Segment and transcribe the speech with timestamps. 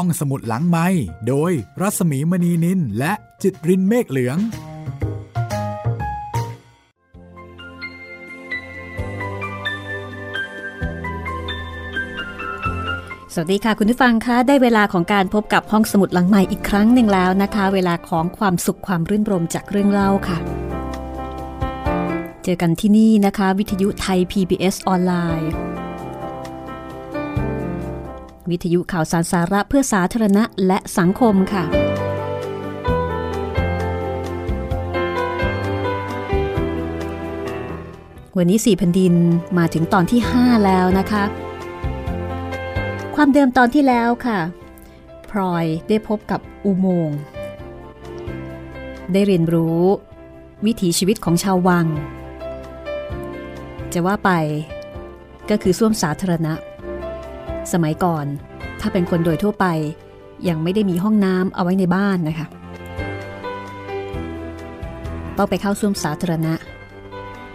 [0.00, 0.86] ห้องสมุดหลังไม้
[1.28, 4.38] โดยรัสมีมณีนินและจิตรินเมฆเหลือง
[13.32, 20.38] สวัสดีค่ะคุณผู้ฟังคะได้เวลาของการพบกับห้องสมุดหลังใหม่อีกครั้งหนึ่งแล้วนะคะ เวลาของความสุขความรื่นรมจากเรื่องเล่าค่ะ
[22.44, 25.52] เจอกันที่นี่นะคะ วิทยุไทย PBS ออนไลน์
[28.50, 31.64] วิทยุข่าวสารสาระเพื่อสาธารณะและสังคมค่ะ
[38.36, 39.14] วันนี้สี่แผ่นดิน
[39.58, 41.24] มาถึงตอนที่ 5 แล้วนะคะ
[43.14, 44.38] ความเดิมตอนที่แล้วค่ะ
[45.30, 47.18] พลอยได้พบกับอุโมงค์
[49.12, 49.82] ได้เรียนรู้
[50.66, 51.86] วิถีชีวิตของชาววัง
[53.92, 54.30] จะว่าไป
[55.50, 56.52] ก็คือส้วมสาธารณะ
[57.72, 58.26] สมัยก่อน
[58.80, 59.66] ถ้าเป็นคนโดยทั่วไป
[60.48, 62.46] ยังไม่ได้มีห้องน้ำเอาไว้ในบ้านนะคะ
[65.36, 66.54] ต้องไปเข้าส้วมสาธารณะ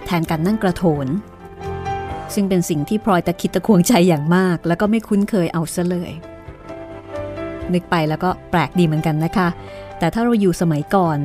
[0.06, 1.08] แทนการนั่งกระโถน
[2.34, 6.12] ซึ่งเป็นสิ่งที่พลอยตะคิดตะควงใจอย่างมาก แล้วก็ไม่คุ้นเคยเอาซะเลย
[7.74, 9.48] นึกไปแล้วก็แปลกดีเหมือนกันนะคะ
[10.00, 11.18] แต่ถ้าเราอยู่สมัยก่อน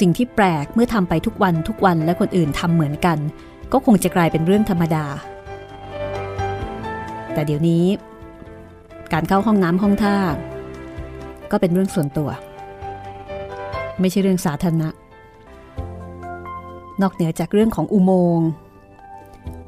[0.00, 3.18] สิ่งที่แปลกเมื่อทำไปทุกวันทุกวันและคนอื่นทำเหมือนกัน
[3.72, 5.04] ก็คงจะกลายเป็นเรื่องธรรมดา
[7.38, 7.84] แต่เดี๋ยวนี้
[9.12, 10.16] การเข้าห้องน้ำห้องท่า
[11.50, 12.30] ก็เป็นเรื่องส่วนตัว
[14.00, 14.88] ไม่ใช่เรื่องสาธารณะ
[17.02, 18.48] นอกเหนือจากเรื่องของอุโมงค์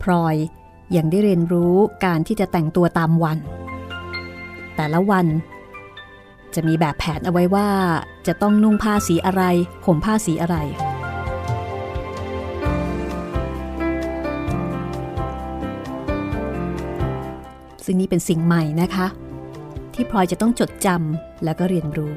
[0.03, 0.37] พลอย
[0.97, 3.39] ยังได้เรียนรู้การที่จะแต่งตัวตามวัน
[4.77, 5.27] แต่ละวัน
[6.55, 7.69] จะมีแบบแผนเอาไว้ว่า
[8.27, 9.43] จะต้องนุ่งผ้าสีอะไร
[9.87, 10.57] ห่มผ้าสีอะไร
[17.91, 19.07] ซึ่งนี่เป็นสิ่งใหม่นะคะ
[19.95, 22.15] ที่พลอยจะต้องจดจำแล้วก็เรียนรู้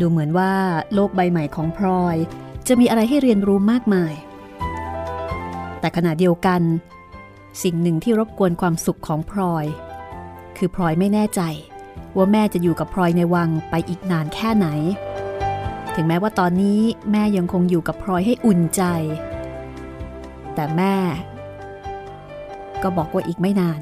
[0.00, 0.52] ดูเหมือนว่า
[0.94, 2.16] โลกใบใหม่ของพลอย
[2.68, 4.14] จะมีอะไรให้เรียนรู้มากมาย
[5.80, 6.60] แต่ขณะเดียวกัน
[7.62, 9.66] สิ่งหนึ่งที่รบกวนความสุขของพลอย
[10.56, 11.40] คือพลอยไม่แน่ใจ
[12.16, 14.66] ว่าแม่จะอยู่กับพลอยในวังไปอีกนานแค่ไหน
[15.94, 16.80] ถึงแม้ว่าตอนนี้
[17.12, 18.82] แม่ยังคงอยู่กับพลอยให้อุ่นใจ
[20.54, 20.96] แต่แม่
[22.82, 23.80] ก็บอกว่าอีกไม่นาน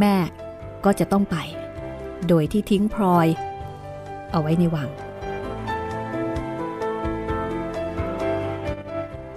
[0.00, 0.14] แม่
[0.84, 1.36] ก็จะต้องไป
[2.28, 3.26] โดยที่ทิ้งพลอย
[4.32, 4.88] เอาไว้ในวัง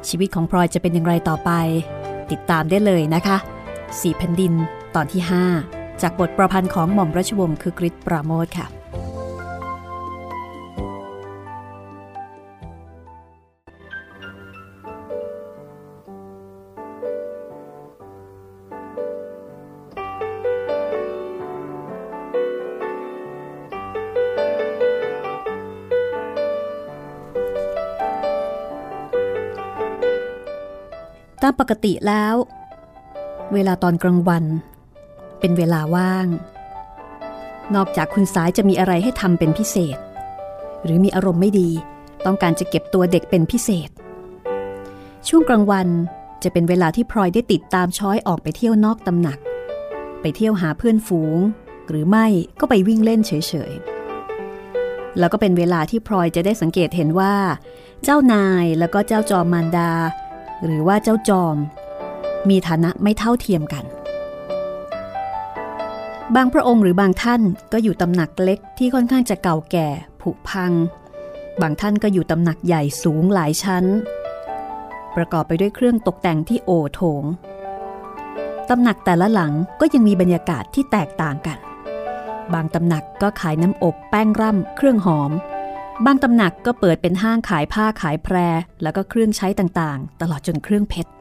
[0.07, 1.51] ชีวิตของพลอยจะเป็นอย่างไรต่อไป
[2.31, 3.37] ติดตามได้เลยนะคะ
[3.99, 4.53] สีแผ่นดิน
[4.95, 5.21] ตอนที่
[5.61, 8.67] 5 จากบทประพันธ์ของหม่อมราชวงศ์คือกริชปราโมทค่ะ
[31.69, 32.35] กติแล้ว
[33.53, 34.43] เวลาตอนกลางวัน
[35.39, 36.27] เป็นเวลาว่าง
[37.75, 39.97] นอกจากคุณสายจะมีอะไรให้ทำเป็นพิเศษ
[40.83, 41.69] หรือมีอารมณ์ไม่ดี
[42.25, 43.89] ต้องการจะเก็บตัวเด็กเป็นพิเศษ
[45.27, 45.87] ช่วงกลางวัน
[46.43, 49.39] จะเป็นเวลาที่พลอยได้ติดตามช้อยออกไปเที่ยวนอกตำหนัก
[50.21, 51.37] ไปเที่ยวหาเพื่อนฝูง
[51.87, 52.25] หรือไม่
[52.59, 53.31] ก็ไปวิ่งเล่นเฉ
[53.69, 57.35] ยๆแล้วก็เป็นเวลาที่พลอยจะได้สังเกตเห็นว่า
[58.03, 59.91] เจ้านายแล้วก็เจ้าจอมมารดา
[60.63, 61.55] หรือว่าเจ้าจอม
[62.49, 63.85] มีฐานะไม่เท่าเทียมกัน
[66.35, 69.87] บางพระองค์หรือบางท่านก็อยู่ตำหนักเล็กที่ค่อนข้างจะเก่าแก่
[70.21, 70.71] ผุพัง
[71.61, 73.85] บางท่านก็อยู่ตำหนักใหญ่สูงหลายชั้น
[75.15, 77.23] ประกอบไปด้วยเครื่องตกแต่งที่โอโถง
[78.69, 81.57] ตำหนักแต่ละหลังก็ยังมีบรรยากาศที่แตกต่างกัน
[82.53, 85.31] บางตำหนักก็ขายน้ำอบแป้งร่ำเครื่องหอม
[86.03, 88.35] บางตำหนักก็เปิดเป็นห้างขายผ้าขายแพร
[88.83, 91.11] แล้วก็เครื่องใช้ต่างๆ ตลอดจนเครื่องเพชร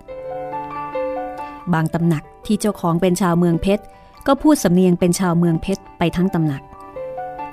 [1.72, 3.84] บางตำหนักที่เจ้าของเป็นชาวเมืองเพชร
[4.26, 6.62] ก็พูดสำเนียงเป็นชาวเมืองเพชรไปทั้งตำหนัก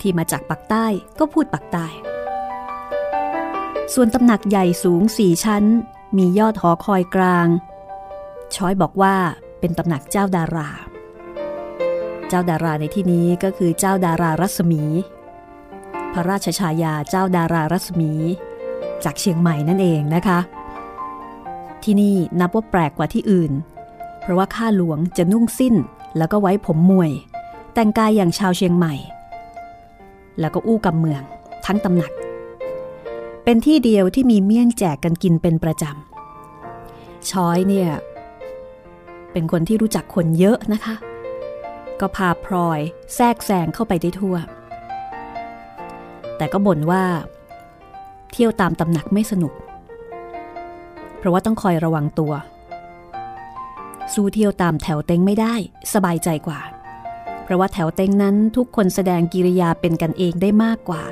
[0.01, 0.85] ที่มาจากปักใต้
[1.19, 1.88] ก็พูดปักใต้
[3.94, 5.63] ส่วนตำหนักใหญ่สูงสี่ชั้น
[6.18, 7.47] มียอดหอคอยกลาง
[8.56, 9.15] ช้อยบอกว่า
[9.59, 10.69] เป็นตำหนักเจ้าดารา
[12.29, 14.83] เจ้าดาราในที่นี้ก็คือเจ้าดารารัศมี
[16.13, 18.11] พระราชชายาเจ้าดารารัศมี
[19.03, 20.39] จากเชียงใหม่นั่นเองนะคะ
[21.83, 23.51] ที่นี่นับว่าแปลกกว่าที่อื่น
[24.21, 25.75] เพราะว่าข้าหลวงจะนุ่งสิ้น
[26.17, 27.11] แล้วก็ไว้ผมมวย
[27.73, 28.93] แต่งกายอย่างชาวเชียงใหม่
[30.39, 31.21] แล้วก็อู้กำเมือง
[31.65, 32.11] ทั้งตำหนัก
[33.43, 37.89] เป็นที่เดียวที่มีเมี่ยงแจกกันกินเป็นประจำช้อยเนี่ย
[39.31, 40.95] เป็นคนที่รู้จักคนเยอะนะคะ
[41.99, 42.79] ก็พาพลอย
[43.15, 44.35] แทรกแซงเข้าไปได้ทั่ว
[46.41, 47.03] แต่ก็บ่นว่า
[48.31, 49.53] เที่ยวตามตำหนักไม่สนุก
[51.17, 52.33] เพราะว่าต้องคอยระวังตัว
[54.13, 55.53] สู้เที่ยวตามแถวเต็งไม่ได้
[55.93, 56.59] สบายใจกว่า
[57.43, 61.03] เพราะว่าแถวเต็งนั้นทุกคนแสดงกิริยาเป็นกันเองได้มากกว่า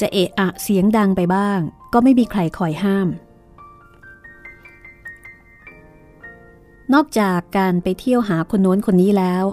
[0.00, 1.58] จะเอะอะเสียงดังไปบ้าง
[1.92, 3.08] ก็ไม่มีใครคอยห้าม
[6.94, 9.44] นอกจากการไปเที่ยวหาคนโน้นคนนี้แล้ว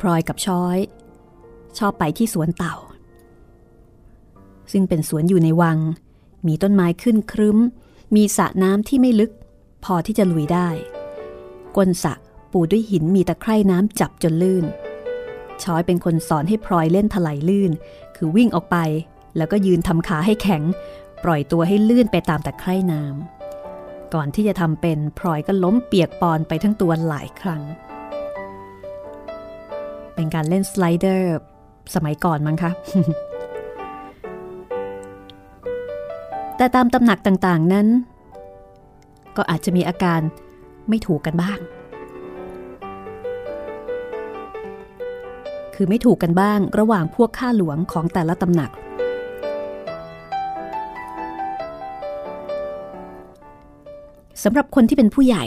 [0.00, 0.78] พลอยกับช้อย
[1.78, 2.76] ชอบไปที่สวนเต่า
[4.72, 5.78] ซึ่งเป็นสวนอยู่ในวัง
[6.46, 7.58] มีต้นไม้ขึ้นครึ้ม
[8.16, 9.32] มีสระน้ำที่ไม่ลึก
[9.84, 10.68] พอที่จะลุยได้
[11.76, 12.14] ก้นสระ
[12.52, 14.64] ปูด้วยหินมีตะไคร่น้ำจับจนลื่น
[15.62, 17.70] ช้อยเป็นคนสอนให้พลอยเล่นถลายลื่น
[18.16, 18.76] คือวิ่งออกไป
[19.36, 20.62] แล้วก็ยืนทำขาให้แข็ง
[21.24, 27.62] ปล่อยตัวให้ลื่นไปตามตะไคร่น้ำก่อนที่จะทำเป็นพลอยก็ล้มเปียกปอนไปทั้งตัวหลายครั้ง
[30.14, 31.36] เป็นการเล่นสไลเดอร์
[31.94, 32.72] สมัยก่อนมั้งคะ
[36.60, 37.86] แต่ตามตำหนักต่างๆนั้น
[39.36, 40.20] ก็อาจจะมีอาการ
[40.88, 41.58] ไม่ถูกกันบ้าง
[45.74, 48.70] คือไม่ถูกกันบ้างระหว่างพวกข้าหลวงของแต่ละตำหนัก
[54.42, 55.44] สำหรับคนที่เป็นผู้ใหญ่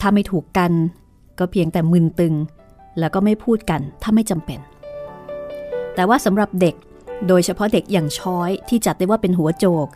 [0.00, 0.72] ถ้าไม่ถูกกัน
[1.38, 2.34] ก็เพียงแต่มึนตึง
[2.98, 4.58] แล้วก็ไม่พูดกันถ้าไม่จำเป็น
[5.94, 6.74] แต่ว่าสำหรับเด็ก
[7.28, 9.88] โดยเฉพาะเด็กอย่างช้อยที่จัดได้ว่าเป็นหัวโจก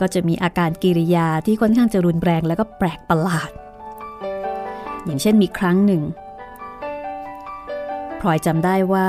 [0.00, 3.50] ก็จะมีอาการกิริยาที่ค่อนข้างจะรุนแรงแล้วก็แปลกประหลาด
[5.04, 6.02] อย่างเช่นมีครั้งหนึ่ง
[8.20, 9.08] พลอยจำได้ว่า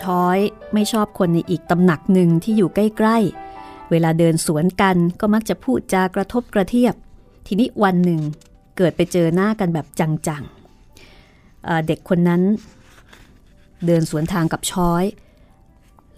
[0.00, 0.38] ช้อย
[0.74, 6.94] ไม่ชอบคนในอีกตำหนักหนึ่งที่อยู่ใกล้ๆ เวลาเดินสวนกันก็มักจะพูดจากระทบกระเทียบ
[7.46, 8.20] ทีนี้วันหนึ่ง
[8.76, 10.06] เกิดไปเจอหน้ากันแบบจั
[10.40, 10.44] ง
[11.86, 12.42] เด็กคนนั้น
[13.86, 15.04] เดินสวนทางกับช้อย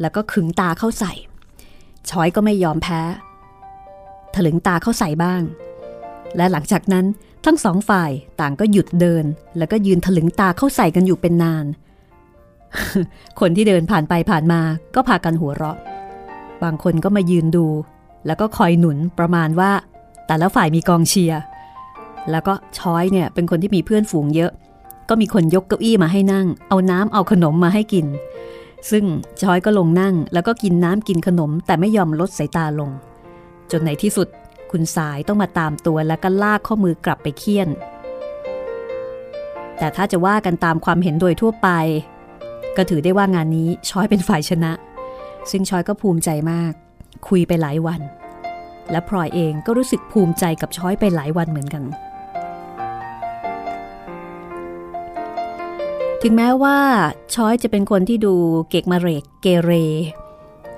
[0.00, 1.12] แล้วก็ขึงตาเข้าใส่
[2.10, 3.00] ช้อยก็ไม่ยอมแพ้
[4.34, 5.42] ถลึงตาเข้าใส่บ้าง
[6.36, 7.06] และหลังจากนั้น
[7.44, 8.10] ทั้งสองฝ่าย
[8.40, 9.24] ต่างก็หยุดเดิน
[9.58, 11.66] แล้วก็ยืนถลึงตาเข้าใส่กันอยู่เป็นนาน
[13.40, 14.60] คนที่เดินผ่านไปผ่านมา
[14.94, 15.76] ก็พากันหัวเราะ
[16.62, 17.66] บางคนก็มายืนดู
[18.26, 19.72] แล้วก็คอยหนุนประมาณว่า
[20.26, 21.40] แต่และฝ่ายมีกองเชียร์
[22.30, 24.52] แล้วก็ช้อยเนี่ยเป็นคนที่มีเพื่อนฝูงเยอะ
[25.08, 28.06] ก็มีคนยกเก้าอี้มาให้นั่ง เอาน้ำเอาขนมมาให้กิน
[28.90, 29.04] ซึ่ง
[29.42, 32.90] จอยก็ลงนั่งแล้วก็กินน้ำกินขนมแต่ไม่ยอมลดสายตาลง
[33.72, 34.28] จนในที่สุด
[34.70, 37.68] คุณสายต้องมาตามตัวแล้วก็ลากข้อมือกลับไปเคี่ยน
[39.78, 41.68] แต่ถ้าจะว่ากันตามความเห็นโดยทั่วไป
[42.76, 44.72] ก็ถือได้ว่างานนี้ช้อยเป็นฝ่ายชนะ
[45.50, 46.72] ซึ่งช้อยก็ภูมิใจมาก
[47.28, 48.00] คุยไปหลายวัน
[48.90, 51.84] และพลอยเองก็รู้สึกภูมิใจกับช้อยไปหลายวันเหมือนกัน
[56.22, 56.78] ถึงแม้ว่า
[57.34, 58.34] ช้อยจะเป็นคนที่ดู
[58.70, 59.72] เกกมาเรกเกเร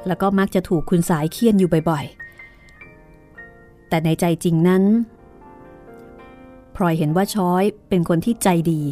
[0.07, 2.20] แล้วก็มักจะถูกคุณสายเคี่ยนอยู่บ่อยๆ
[3.91, 4.85] แต่ในใจจริงนั้น
[6.75, 8.83] พลอยเห็นว่าช้อยเป็นคนที่ใจดี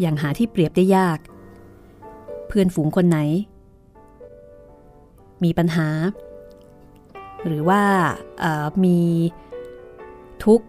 [0.00, 1.18] อย่างหาที่เปรียบได้ยาก
[2.48, 3.18] เพื่อนฝูงคนไหน
[5.44, 5.88] มีปัญหา
[7.46, 7.82] หรือว่า
[8.84, 8.98] มี
[10.44, 10.66] ทุกข์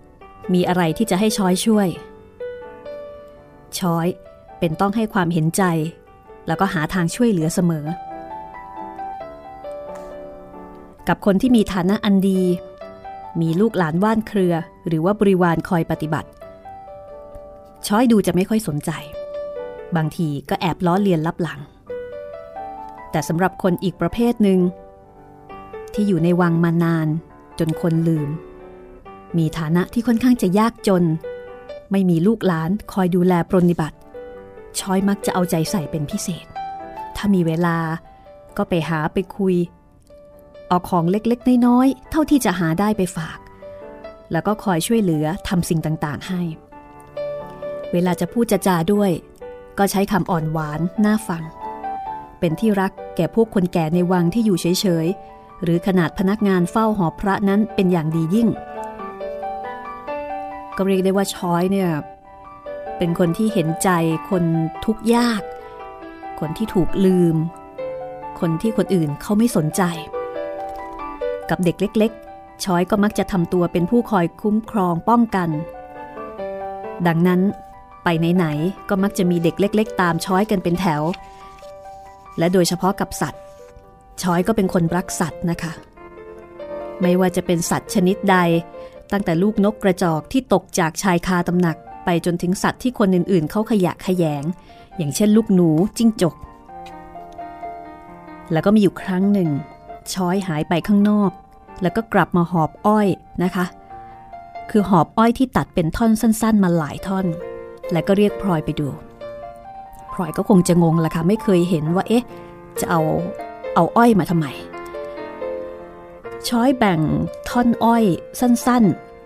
[0.54, 1.88] มีอะไรที่จะให้ช้อยช่วย
[3.80, 4.08] ช้อย
[4.60, 5.64] เป็นต้องให้ความเห็นใจ
[6.48, 7.86] แล้วก็หาทางช่วยเหลือเสมอ
[11.08, 12.42] กับคนที่มีฐานะอันดี
[13.42, 14.54] มีลูกหลานว่านเครือ
[14.88, 16.30] หรือว่าบริวารคอยปฏิบัติ
[17.88, 18.92] ช้อยดูจะไม่ค่อยสนใจ
[19.96, 21.60] บางทีก็แอบล้อเลียนลับหลัง
[23.12, 24.60] แต่สำหรับคนอีกประเภทหนึ่ง
[25.94, 27.08] ที่อยู่ในวังมานาน
[27.60, 28.30] จนคนลืม
[29.38, 31.04] มีฐานะที่ค่อนข้างจะยากจน
[31.92, 33.98] ไม่มีลูกหลานคอยดูแลปรนิบัติ
[34.80, 36.46] ช้อยมักจะเอาใจใส่เป็นพิเศษ
[37.16, 37.78] ถ้ามีเวลา
[38.58, 39.56] ก็ไปหาไปคุย
[40.76, 43.38] เอาของเล็กๆ น้อยๆ เท่าที่จะหาได้ไปฝาก
[44.32, 46.42] แล้วก็คอยช่วยเหลือทำสิ่งต่างๆ ให้
[47.92, 49.12] เวลาจะพูดจะจาด้วย
[49.78, 51.44] ก็ใช้คำอ่อนหวานน่าฟัง
[52.40, 54.68] เป็นที่รักแก่พวกคนแก่ในวังที่อยู่เฉ
[55.06, 58.48] ยๆ หรือขนาดพนักงานเฝ้าหอพระนั้นเป็นอย่างดียิ่ง
[60.76, 61.90] ก็เรียกได้ว่าช้อยเนี่ย
[62.98, 63.90] เป็นคนที่เห็นใจ
[64.30, 64.44] คน
[64.86, 65.42] ทุกข์ยาก
[66.40, 67.36] คนที่ถูกลืม
[68.40, 69.84] คนที่คนอื่นเขาไม่สนใจ
[71.50, 75.50] กับเด็กเล็กๆ ช้อยก็มักจะทำตัวเป็นผู้คอยคุ้มครองป้องกัน
[77.08, 77.42] ดังนั้น
[78.04, 81.02] ไปไหนๆ ก็มักจะมีเด็กเล็ก ๆ ตามช้อยกันเป็นแถว
[82.38, 83.42] และโดยเฉพาะกับสัตว์
[84.22, 85.72] ช้อยก็เป็นคนรักสัตว์นะคะ
[87.02, 88.38] ไม่ว่าจะเป็นสัตว์ชนิดใด
[89.12, 94.44] ตั้งแต่ลูกนกกระจอกที่ตกจากชายคาตำหนัก ไปจนถึงสัตว์ที่คนอื่นๆ เขาขยะขยง
[94.98, 96.36] อย่างเช่นลูกหนูจิ้งจก
[98.52, 99.50] แล้วก็มีอยู่ครั้งหนึ่ง
[100.14, 101.32] ช้อยหายไปข้างนอก
[101.82, 103.08] แล้วก็กลับมาหอบอ้อย
[103.44, 103.66] นะคะ
[104.70, 107.26] คือหอบอ้อยที่ตัดเป็นท่อนสั้น ๆ มาหลายท่อน
[107.92, 108.88] แล้วก็เรียกพลอยไปดู
[110.14, 112.24] พลอยก็คงจะงงละค่ะไม่เคยเห็นว่าเอ๊ะ
[112.80, 113.02] จะเอา
[113.76, 114.46] เอาอ้อยมาทำไม
[116.48, 117.00] ช้อยแบ่ง
[117.50, 118.04] ท่อนอ้อย
[118.40, 118.84] สั้น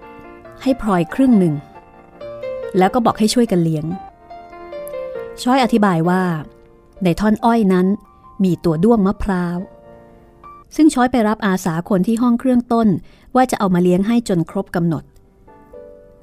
[0.09, 1.53] ๆ ให้พลอยครึ่งหนึ่ง
[2.77, 3.85] แล้วก็บอกให้ช่วยกันเลี้ยง
[5.41, 6.21] ช้อยอธิบายว่า
[7.03, 7.87] ในท่อนอ้อยนั้น
[8.43, 9.57] มีตัวด้วงมะพร้าว
[10.75, 12.87] ซึ่งช้อยไปรับอาสาคนที่ห้องเครื่องต้น
[13.35, 15.03] ว่าจะเอามาเลี้ยงให้จนครบกำหนด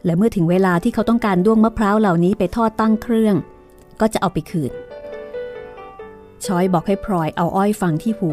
[0.05, 3.35] และเมื่อถึงเวลาที่เขาต้องการด้วงมะพร้าวเหล่านี้ไปทอดตั้งเครื่อง
[4.00, 4.73] ก็จะเอาไปคืน
[6.45, 8.33] ช้อยบอกให้พลอยเอาอ้อยฟังที่หู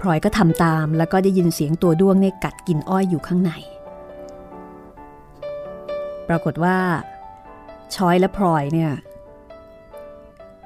[0.00, 3.52] พลอยก็ทำตามแล้วก็ได้ยินเสียงตัวด้วงเนี่ยกัดกินอ้อยอยู่ข้างใน
[6.28, 6.76] ปรากฏว่า
[7.94, 8.92] ช้อยและพลอยเนี่ย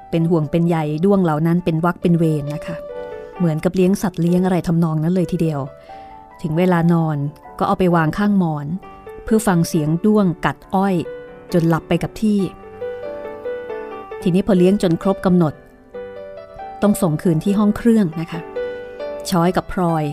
[0.09, 2.77] เป็นห่วงเป็นใยด้วงเหล่านั้นเป็นวักเป็นเวรนนะคะ
[3.37, 5.59] เหมือนกับเลี้ยงสัตว์เลี้ยงอะไรทำนองนั้นเลยทีเดียว
[6.41, 7.17] ถึงเวลานอน
[7.59, 8.67] ก็เอาไปวางข้างหมอน
[9.23, 10.95] เพื่อฟังเสียงด้วงกัดอ้อย
[11.53, 12.39] จนหลับไปกับที่
[14.21, 15.53] ทีนี้พอเลี้ยงจนครบกำหนด
[16.81, 18.39] ต้องส่งคืนที่ห้องเครื่องนะคะ
[19.29, 20.03] ช้อยกับพลอย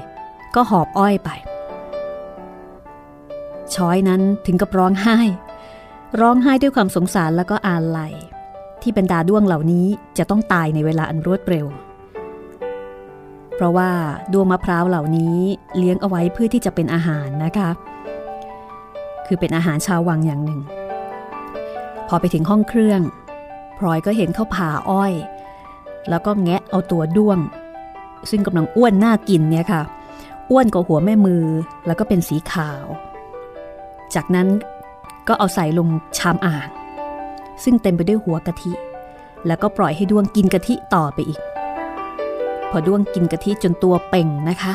[0.55, 1.31] ก็หอบอ้อยไป
[3.75, 5.19] ช้อยนั้นถึงกับร้องไห้
[6.21, 8.13] ร้องไห้ด้วยความสงสารแล้วก็อาลัย
[8.83, 9.87] ที่บรรดาด้วงเหล่านี้
[10.19, 11.67] จะต้องตายในเวลาอันรวดเร็ว
[13.55, 13.91] เพราะว่า
[14.33, 15.37] ดวงมะพร้าวเหล่านี้
[15.79, 17.71] เลี้ยงเอาไว้เพื่อที่จะเป็นอาหารนะคะ
[19.27, 20.61] คือเป็นอาหารชาววังอย่างหนึ่ง
[22.09, 23.01] พอไปถึงห้องเครื่อง
[23.79, 25.13] พลอยก็เห็นเขาผ่าอ้อย
[26.09, 27.39] แล้วก็แงะเอาตัวด้วง
[28.31, 29.83] ซึ่งกำลังอ้วนน่ากินเนี่ยค่ะ
[30.51, 31.45] อ้วนกว่าหัวแม่มือ
[31.87, 32.85] แล้วก็เป็นสีขาว
[34.15, 34.49] จากนั้น
[35.29, 36.69] ก็เอาใส่ลงชามอ่าง
[37.65, 38.73] ซึ่งเต็มไปด้วยหัวกะทิ
[39.47, 41.41] แล้วก็ปล่อยให้ด้วงกินกะทิต่อไปอีก
[42.73, 44.75] พอด้วงกินกะทิจนตัวเป่งนะคะ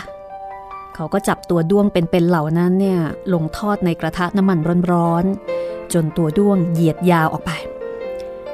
[0.96, 3.00] เขาก็จับตัวด้วงเป็นๆเหล่านั้นเนี่ย
[3.34, 4.60] ลงทอดในกระทะน้ำมัน
[4.92, 7.52] ร้อนๆจนตัวด้วงเหยียดยาวออกไป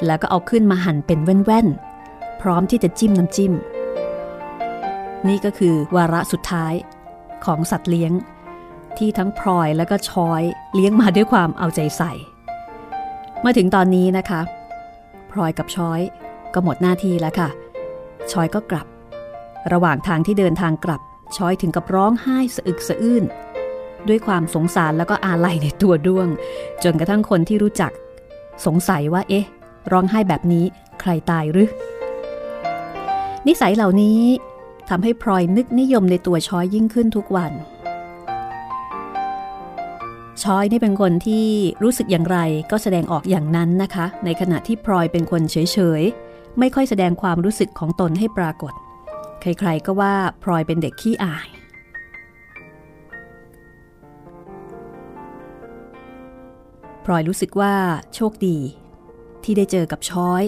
[0.05, 3.53] แล้วก็เอาขึ้นมาหั่นเป็นแว่นๆ พร้อมที่จะจิ้มน้ำจิ้ม
[5.27, 6.73] นี่ก็คือวาระสุดท้าย
[7.45, 8.11] ของสัตว์เลี้ยง
[8.97, 10.41] ที่ทั้งพลอยและก็ชอย
[10.75, 12.11] เลี้ยงมาด้วยความเอาใจใส่
[13.45, 14.41] มาถึงตอนนี้นะคะ
[15.31, 15.99] พลอยกับชอย
[16.53, 17.49] ก็หมดหน้าที่แล้วค่ะ
[18.31, 18.87] ชอยก็กลับ
[19.71, 21.01] ระหว่างทางที่เดินทางกลับ
[21.35, 23.23] ช้อยถึงกับร้องไห้สะอึกสะอื้น
[24.07, 26.27] ด้วยความสงสารแล้วก็อาลัยในตัวด้วง
[26.83, 27.91] จนกระทั่งคนที่รู้จัก
[28.65, 29.45] สงสัยว่าเอ๊ะ
[29.91, 30.65] ร้องไห้แบบนี้
[31.01, 31.69] ใครตายหรือ
[33.47, 34.21] นิสัยเหล่านี้
[34.89, 37.51] ทำให้พลอยนึกนิยมในตัวช้อยยิ่งขึ้นทุกวัน
[40.43, 41.47] ช้อยนี่เป็นคนที่
[41.83, 42.37] รู้สึกอย่างไร
[42.71, 48.73] ก็แสดงออกอย่างนั้นนะคะ ในขณะที่พลอยเป็นคนเฉยๆ ไม่ค่อยแสดงความรู้สึกของตนให้ปรากฏ
[49.43, 51.47] ใครๆก็ว่าพลอยเป็นเด็กขี้อาย
[57.05, 57.73] พลอยรู้สึกว่า
[58.15, 58.57] โชคดี
[59.43, 60.43] ที่ได้เจอกับช้อย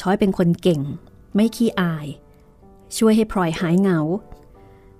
[0.00, 0.80] ช้อยเป็นคนเก่ง
[1.34, 2.06] ไม่ขี้อาย
[2.96, 4.00] ช่วยให้พลอยหายเหงา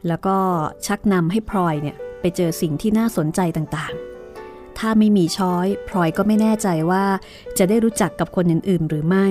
[0.08, 0.36] แล้วก็
[0.86, 7.04] ชักนำให้พลอยเนี่ยไปเจอสิ่งที่น่าสนใจต่างๆ ถ้าไม่มีช้อย พลอยก็ไม่แน่ใจว่า
[7.58, 9.28] จะได้รู้จักกับคนอื่นๆหรือไม่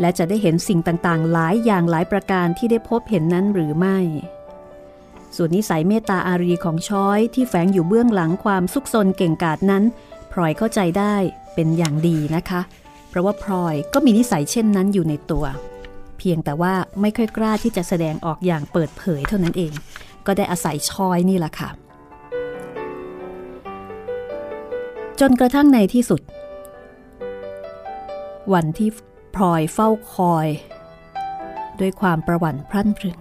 [0.00, 3.98] และจะได้เห็นสิ่งต่างๆ หลายอย่างหลายประการที่ได้พบเห็นนั้นหรือไม่
[5.36, 9.84] ส่วนนิสัยเมตตาอารีของช้อยที่แฝงอยู่เบื้องหลังความซุกซนเก่งกาจนั้น
[10.32, 11.14] พลอยเข้าใจได้
[11.54, 12.60] เป็นอย่างดีนะคะ
[13.08, 15.44] เพราะว่าพลอยก็มีนิสัยเช่นนั้นอยู่ในตัว
[16.18, 19.72] เพียงแต่ว่าไม่ค่อยกล้าที่จะแสดงออกอย่างเปิดเผยเท่านั้นเอง
[20.26, 21.70] ก็ได้อาศัยชอยนี่แหละค่ะ
[25.20, 26.20] จนกระทั่งในที่สุด
[28.52, 28.90] วันที่
[29.42, 30.48] ลอยเฝ้าคอย
[31.80, 33.18] ด้วยความประวัติพรั่นพรึง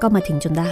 [0.00, 0.70] ก็มาถึงจนได้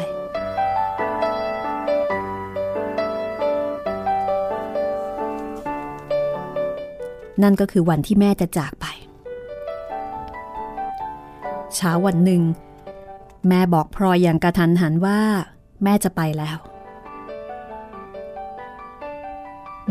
[7.43, 8.87] นั่นก็คือวันที่แม่จะจากไป
[11.75, 12.43] เช้าวันหนึ่ง
[13.49, 15.21] แม่บอกพลอยอย่างกระทันหันว่า
[15.85, 16.59] แม่จะไปแล้ว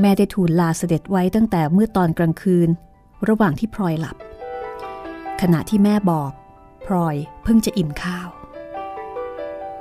[0.02, 2.70] แม่ได้ทูลลาเสด็จไว้ตั้งแต่เมื่อตอนกลางคืน
[3.30, 4.18] ระหว่างที่พลอยหลับ
[5.42, 6.32] ขณะที่แม่บอก
[6.86, 8.28] พลอยเพิ่งจะอิ่มข้าว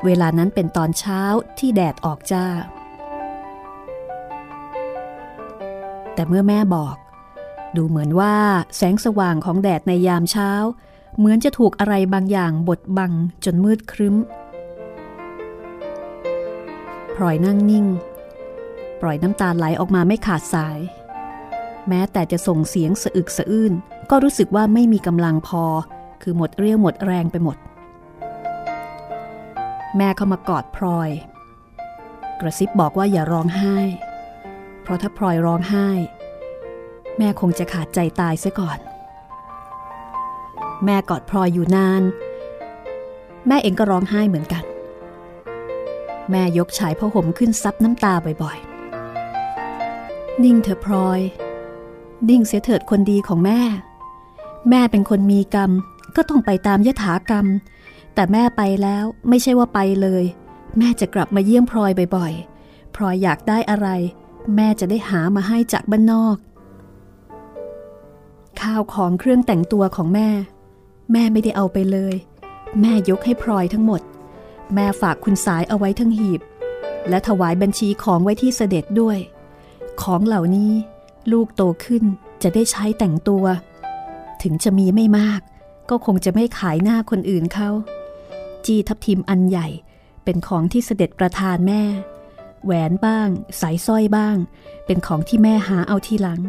[0.04, 1.20] เวลานั้นเป็นตอนเช้า
[1.58, 2.46] ที่แดดออกจ้า
[6.14, 6.96] แต่เมื่อแม่บอก
[7.76, 8.34] ดูเหมือนว่า
[8.76, 10.50] แสงสว่างของแดดในยามเช้า
[11.18, 13.12] เหมือนจะถูกอะไรบางอย่างบดบัง
[13.44, 14.16] จนมืดครึ้ม
[17.14, 17.86] พลอยนั่งนิ่ง
[19.00, 20.78] ปล่อยน้ำตาไหลออกมาไม่ขาดสาย
[21.90, 23.72] แม้แต่จะส่งเสียงสะอึกสะอื้น
[24.10, 25.64] ก็รู้สึกว่าไม่มีกำลังพอ
[26.22, 27.56] คือหมดเรี่ยวหมดแรงไปหมด
[29.96, 31.10] แม่เข้ามากอดพลอย
[32.40, 33.76] กระซิบบอกว่าอย่าร้องไห้
[34.82, 35.88] เพราะถ้าพลอยร้องไห้
[37.18, 38.78] แม่คงจะขาดใจตายซะก่อน
[40.84, 42.02] แม่กอดพลอยอยู่นาน
[43.46, 44.64] แม่เองก็ร้องไห้เหมือนกัน
[46.30, 51.20] แม่ยกฉายผ้าห่มขึ้นซับน้ำตาบ่อยๆ นิ่งเถอะพลอย
[52.28, 53.60] นิ่งเสียเถิดคนดีของแม่
[54.70, 55.70] แม่เป็นคนมีกรรม
[56.16, 57.46] ก็ต้องไปตามยถากรรม
[58.14, 60.24] แต่แม่ไปแล้วไม่ใช่ว่าไปเลย
[60.78, 63.88] แม่จะกลับมาเยี่ยมพลอยบ่อยๆ พลอยอยากได้อะไร
[64.56, 66.36] แม่จะได้หามาให้จากบ้านนอก
[68.60, 70.28] ข้าวของเครื่องแต่งตัวของแม่
[71.12, 72.14] แม่ไม่ได้เอาไปเลย
[72.80, 74.00] แม่ยกให้พลอยทั้งหมด
[74.74, 76.40] แม่ฝากคุณสายเอาไว้ทั้งหีบ
[77.08, 79.18] และถวายบัญชีของไว้ที่เสด็จด้วย
[80.02, 80.72] ของเหล่านี้
[81.32, 82.04] ลูกโตขึ้น
[82.42, 83.44] จะได้ใช้แต่งตัว
[84.42, 85.40] ถึงจะมีไม่มาก
[85.90, 87.70] ก็คงจะไม่ขายหน้าคนอื่นเขา
[88.66, 89.68] จีทับทิมอันใหญ่
[90.24, 91.82] เป็นของที่เสด็จประทานแม่
[92.64, 93.28] แหวนบ้าง
[93.60, 94.36] สายสร้อยบ้าง
[94.86, 96.40] เป็นของที่แม่หาเอาทีหลัง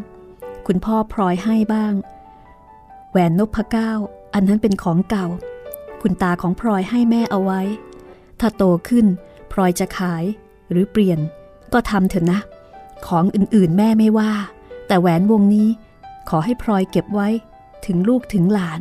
[0.68, 1.94] คุณพ่อพลอยให้บ้าง
[3.12, 3.92] แหวนนพเก้า
[4.34, 5.28] อันนั้นเป็นของเก่า
[6.02, 7.62] คุณตาของพลอยให้แม่เอาไว้
[8.40, 9.06] ถ้าโตขึ้น
[9.52, 10.24] พลอยจะขาย
[10.72, 11.20] หรือเปลี่ยน
[11.74, 12.40] ก็ทำเถอะนะ
[13.08, 14.32] ของอื่นๆแม่ไม่ว่า
[14.92, 15.70] แต่แหวนวงนี้
[16.30, 17.30] ขอให้พลอยเก็บไว้
[17.86, 18.80] ถึงลูกถึงหลาน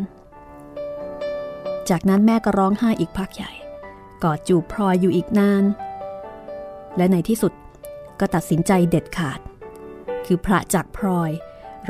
[1.91, 3.51] จากนั้นแม่ก็ร้องไห้อีกพักใหญ่
[4.23, 5.65] กอดจูบพลอยอยู่อีกนาน
[6.97, 7.53] และในที่สุด
[8.21, 9.41] ก็ตัดสินใจเด็ดขาด
[10.27, 11.31] คือพระจากพลอย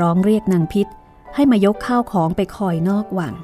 [0.00, 0.86] ร้องเรียกนางพิษ
[1.34, 3.34] ให้มายกข้าวของไปคอยนอกวัง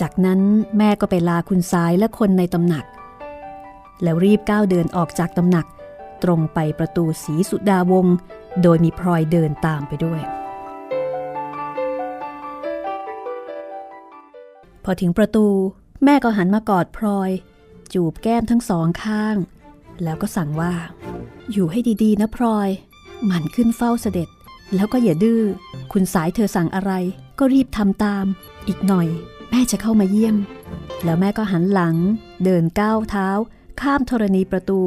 [0.00, 0.40] จากนั้น
[0.78, 2.84] แม่ก็ไปลาคุณสายและคนในตำหนัก
[4.02, 5.66] แล้วรีบก้าวเดินออกจากตำหนัก
[6.22, 8.06] ตรงไปประตูสีสุดาวง
[8.62, 10.20] โดยมีพลอยเดินตามไปด้วย
[14.84, 15.46] พอถึงประตู
[16.04, 17.30] แม่ก็หันมากอดพลอย
[17.92, 19.36] จูบแก้มทั้งสองข้าง
[20.02, 20.74] แล้วก็สั่งว่า
[21.52, 22.68] อยู่ให้ดีๆ นะพลอย
[23.24, 24.28] หมั่นขึ้นเฝ้าเสด็จ
[24.74, 25.42] แล้วก็อย่าดื้อ
[25.92, 26.92] คุณสายเธอสั่งอะไร
[27.38, 28.24] ก็รีบทำตาม
[28.68, 29.08] อีกหน่อย
[29.50, 30.36] แม่จะเข้ามาเยี่ยม
[31.04, 31.96] แล้วแม่ก็หันหลัง
[32.44, 33.28] เดินก้าวเท้า
[33.80, 34.80] ข้ามธรณีประตู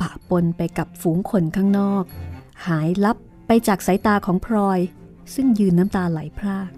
[0.00, 2.04] ปะปนไปกับฝูงคนข้างนอก
[2.66, 3.16] หายลับ
[3.46, 4.80] ไปจากสายตาของพลอย
[5.34, 6.70] ซึ่งยืนน้ำตาไหลพราก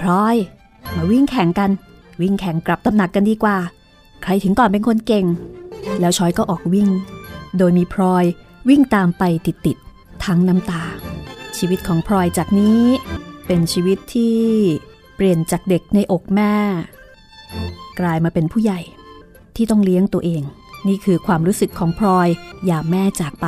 [0.00, 0.36] พลอย
[0.96, 1.70] มาวิ่งแข่งกัน
[2.22, 3.58] วิ่งแข่งกลับตำหนักกันดีกว่า
[4.22, 5.26] ใครถึงก่อนเป็นคนเก่ง
[6.00, 6.88] แล้วชอยก็ออกวิ่ง
[7.58, 8.24] โดยมีพลอย
[8.68, 10.82] วิ่งตามไปติดๆทั้งน้ำตา
[11.56, 12.82] ชีวิตของพลอยจากนี้
[13.46, 14.38] เป็นชีวิตที่
[15.16, 16.54] เปลี่ยนจากเด็กในอกแม่
[18.00, 18.80] กลายมาเป็นผู้ใหญ่
[19.56, 20.42] ที่ต้องเลี้ยงตัวเอง
[20.88, 22.28] นี่คือความรู้สึกของพลอย
[22.68, 23.46] ยามแม่จากไป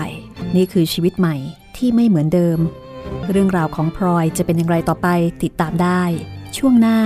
[0.57, 1.37] นี่คือชีวิตใหม่
[1.77, 2.59] ที่ไม่เหมือนเดิม
[3.31, 5.09] เรื่องราวของพลอยจะเป็นอย่างไรต่อไป
[5.43, 6.03] ติดตามได้
[6.57, 6.99] ช่วงหน้า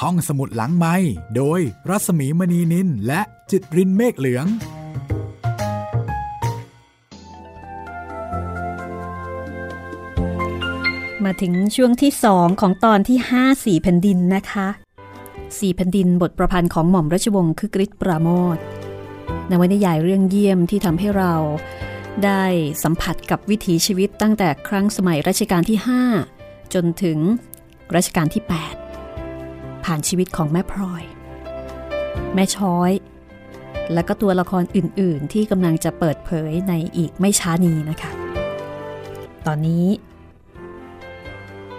[0.00, 0.94] ห้องสมุดหลังไม้
[1.36, 3.20] โดยรัสมีมณีนินและ
[3.50, 4.46] จิตรินเมฆเหลือง
[11.24, 14.68] มาถึงช่วงที่ 2 ของตอนที่5สี่แผ่นดินนะคะ
[15.60, 18.56] สี่แผ่นดินบทประพันธ์ของหม่อมราชวงศ์คึกฤทธิ์ปราโมท
[19.50, 21.34] นวนิยายเรื่องเยี่ยมที่ทำให้เรา
[22.24, 22.44] ได้
[22.82, 25.78] สัมผัสกับวิถีชีวิตตั้งแต่ครั้งสมัยรัชกาลที่
[26.26, 27.18] 5 จนถึง
[27.96, 28.42] รัชกาลที่
[29.14, 31.02] 8 ผ่านชีวิตของแม่พลอย
[32.34, 32.92] แม่ช้อย
[33.94, 38.12] และก็ตัวละครอื่น ๆ ที่กำลังจะเปิดเผยในอีกไม่ช้านี้นะคะ
[39.46, 39.86] ตอนนี้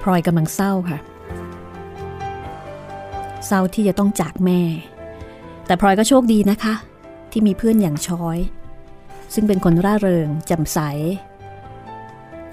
[0.02, 1.00] พลอยกำลังเศร้าค่ะ
[3.46, 4.62] เศร้าที่จะต้องจากแม่
[5.66, 6.74] แต่พลอยก็โชคดีนะคะ
[7.32, 8.38] ที่มีเพื่อนอย่างช้อย
[9.34, 10.80] ซึ่งเป็นคนร่าเริงแจ่มใส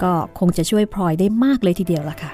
[0.03, 2.31] ก็คงจะช่วยพลอยได้มากเลยทีเดียวล่ะค่ะ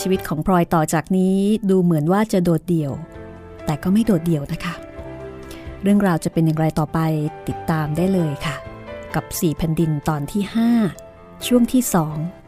[0.00, 1.36] ชีวิตของพลอยต่อจากนี้
[1.70, 2.92] ดูเหมือนว่าจะโดดเดี่ยว
[3.66, 4.74] แต่ก็ไม่โดดเดี่ยวนะคะ
[5.82, 6.98] เรื่องราวจะเป็นอย่างไรต่อไป
[7.48, 8.56] ติดตามได้เลยค่ะ
[9.14, 10.42] กับ 4 แผ่นดินตอนที่
[10.94, 11.82] 5 ช่วงที่
[12.14, 12.43] 2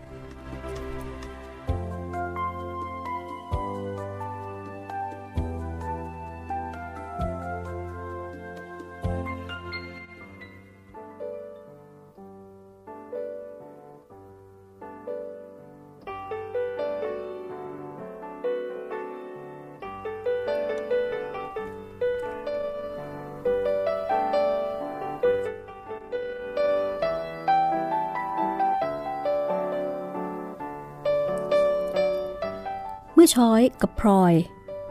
[33.26, 34.34] อช้อยกับพลอย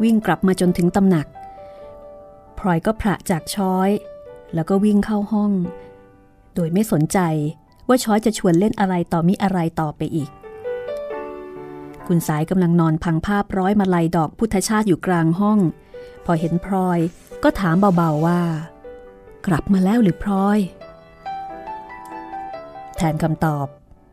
[0.04, 1.28] วิ่งกลับมาจนถึงตำหนัก
[2.60, 3.89] พลอยก็พระจากช้อย
[4.54, 5.52] แล้วก็วิ่งเข้าห้อง
[6.56, 7.19] โดยไม่สนใจ
[7.88, 10.30] ว่าช้อยจะชวนเล่นอะไรต่อมิอะไรต่อไปอีก
[12.08, 15.60] คุณสายกำลังนอนพังภาพร้อยมาลัยดอกพุทธชาติอยู่กลางห้อง
[16.26, 17.00] พอเห็นพลอย
[17.43, 18.41] ก็ถามเบาๆว่า
[19.48, 20.60] กลับมาแล้วหรือพลอย
[22.95, 23.67] แทนคำตอบ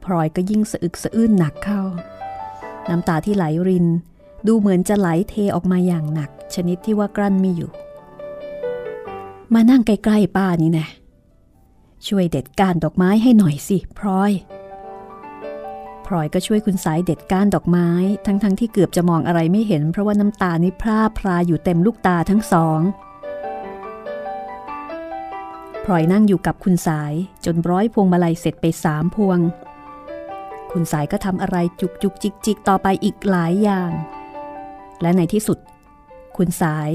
[0.05, 1.83] พลอยก็ยิ่งสะอึกสะอื้นหนักเข้า
[2.89, 3.87] น้ำตาที่ไหลริน
[4.47, 7.71] ดูเหมือนจะไหลเทออกมาอย่างหนัก ชนิดที่ว่ากลั้นไม่อยู่
[9.55, 10.87] มานั่งใกล้ๆป้านี่แน่
[12.07, 14.33] ช่วยเด็ดก้านดอกไม้ให้หน่อยสิพลอย
[16.07, 17.89] พลอยก็ช่วยคุณสายเด็ดก้านดอกไม้
[18.27, 22.81] ทั้งๆทที่เกือบจะมองอะไรไม่เห็น เพราะว่าน้ำตานี่พร่าพราอยู่เต็มลูกตาทั้งสอง
[25.85, 27.13] พลอยนั่งอยู่กับคุณสาย
[27.45, 29.39] จนร้อยพวงมาลัยเสร็จไปสามพวง
[30.73, 33.91] คุณสายก็ทำอะไรจุกจุกจิกจิกต่อไปอีกหลายอย่าง
[35.03, 35.59] และในที่สุด
[36.37, 36.91] คุณสาย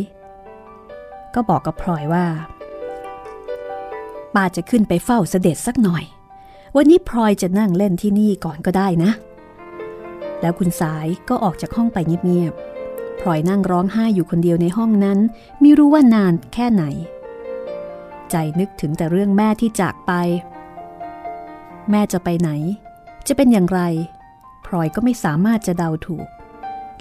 [1.35, 2.25] ก็บอกกับพลอยว่า
[4.35, 6.03] ป้าจะขึ้นไปเฝ้าเสด็จสักหน่อย
[6.75, 9.11] วันนี้พลอยจะนั่งเล่นที่นี่ก่อนก็ได้นะ
[10.41, 15.19] แล้วคุณสายก็ออกจากห้องไปเงียบๆพลอยนั่งร้องไห้อยู่คนเดียวในห้องนั้น
[15.59, 16.83] ไม่รู้ว่านานแค่ไหน
[18.31, 20.11] ใจนึกถึงแต่เรื่องแม่ที่จากไป
[21.91, 22.49] แม่จะไปไหน
[23.27, 23.81] จะเป็นอย่างไร
[24.65, 26.27] พลอยก็ไม่สามารถจะเดาถูก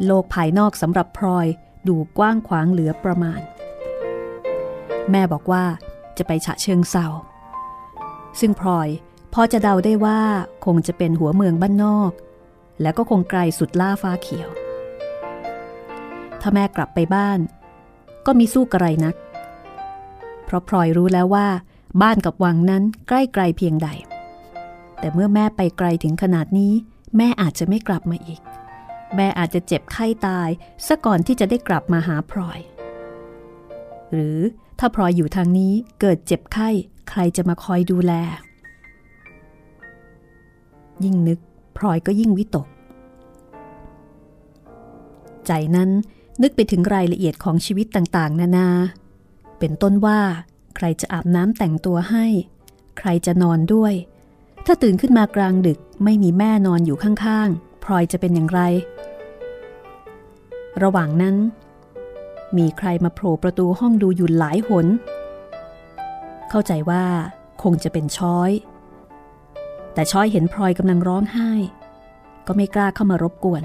[0.05, 1.47] โลกภายนอกสำหรับพลอย
[1.89, 3.41] ดูกว้างขวางเหลือประมาณ
[5.11, 5.65] แม่บอกว่า
[6.19, 7.07] จะไปฉะเชิงเซา
[8.41, 8.89] ซึ่งพลอย
[9.35, 10.21] พอจะเดาได้ว่า
[10.65, 12.13] คงจะเป็นหัวเมืองบ้านนอก
[12.81, 14.49] และก็คงไกลสุดล่าฟ้าเขียว
[16.41, 17.39] ถ้าแม่กลับไปบ้าน
[18.27, 19.15] ก็มีสู้กระไรนัก
[20.45, 21.47] เพราะพลอยรู้แล้วว่า
[22.03, 23.89] บ้านกับวังนั้นใกล้ไกลเพียงใด
[24.99, 26.73] แต่เมื่อแม่ไปไกลถึงขนาดนี้
[27.17, 28.41] แม่อาจจะไม่กลับมาอีก
[29.15, 30.49] แม่อาจจะเจ็บไข้ตาย
[30.87, 32.59] ซะก่อนที่จะได้กลับมาหาพลอย
[34.13, 34.39] หรือ
[34.79, 36.69] ถ้าพลอยอยู่ทางนี้เกิดเจ็บไข้
[37.11, 38.13] ใครจะมาคอยดูแล
[41.05, 41.39] ยิ่งนึก
[41.77, 42.67] พลอยก็ยิ่งวิตก
[45.47, 45.91] ใจนั้น
[46.43, 48.69] นึกไปถึงรายละเอียดของชีวิตต่างๆ นานา
[49.59, 50.21] เป็นต้นว่า
[50.77, 52.27] ใครจะอาบน้ำแต่งตัวให้
[52.99, 53.95] ใครจะนอนด้วย
[54.67, 58.61] ถ้าตื่นขึ้นมากลางดึกไม่มีแม่นอนอยู่ข้างๆ พลอยจะเป็นอย่างไร
[60.83, 61.37] ระหว่างนั้น
[62.59, 64.87] มีใครมาโผล่ประตูห้องดูอยู่หลายหน
[66.51, 67.05] เข้าใจว่า
[67.63, 68.51] คงจะเป็นช้อย
[69.95, 71.51] แต่ช้อยเห็นพลอยกำลังร้องไห้
[72.47, 73.63] ก็ไม่กล้าเข้ามารบกวน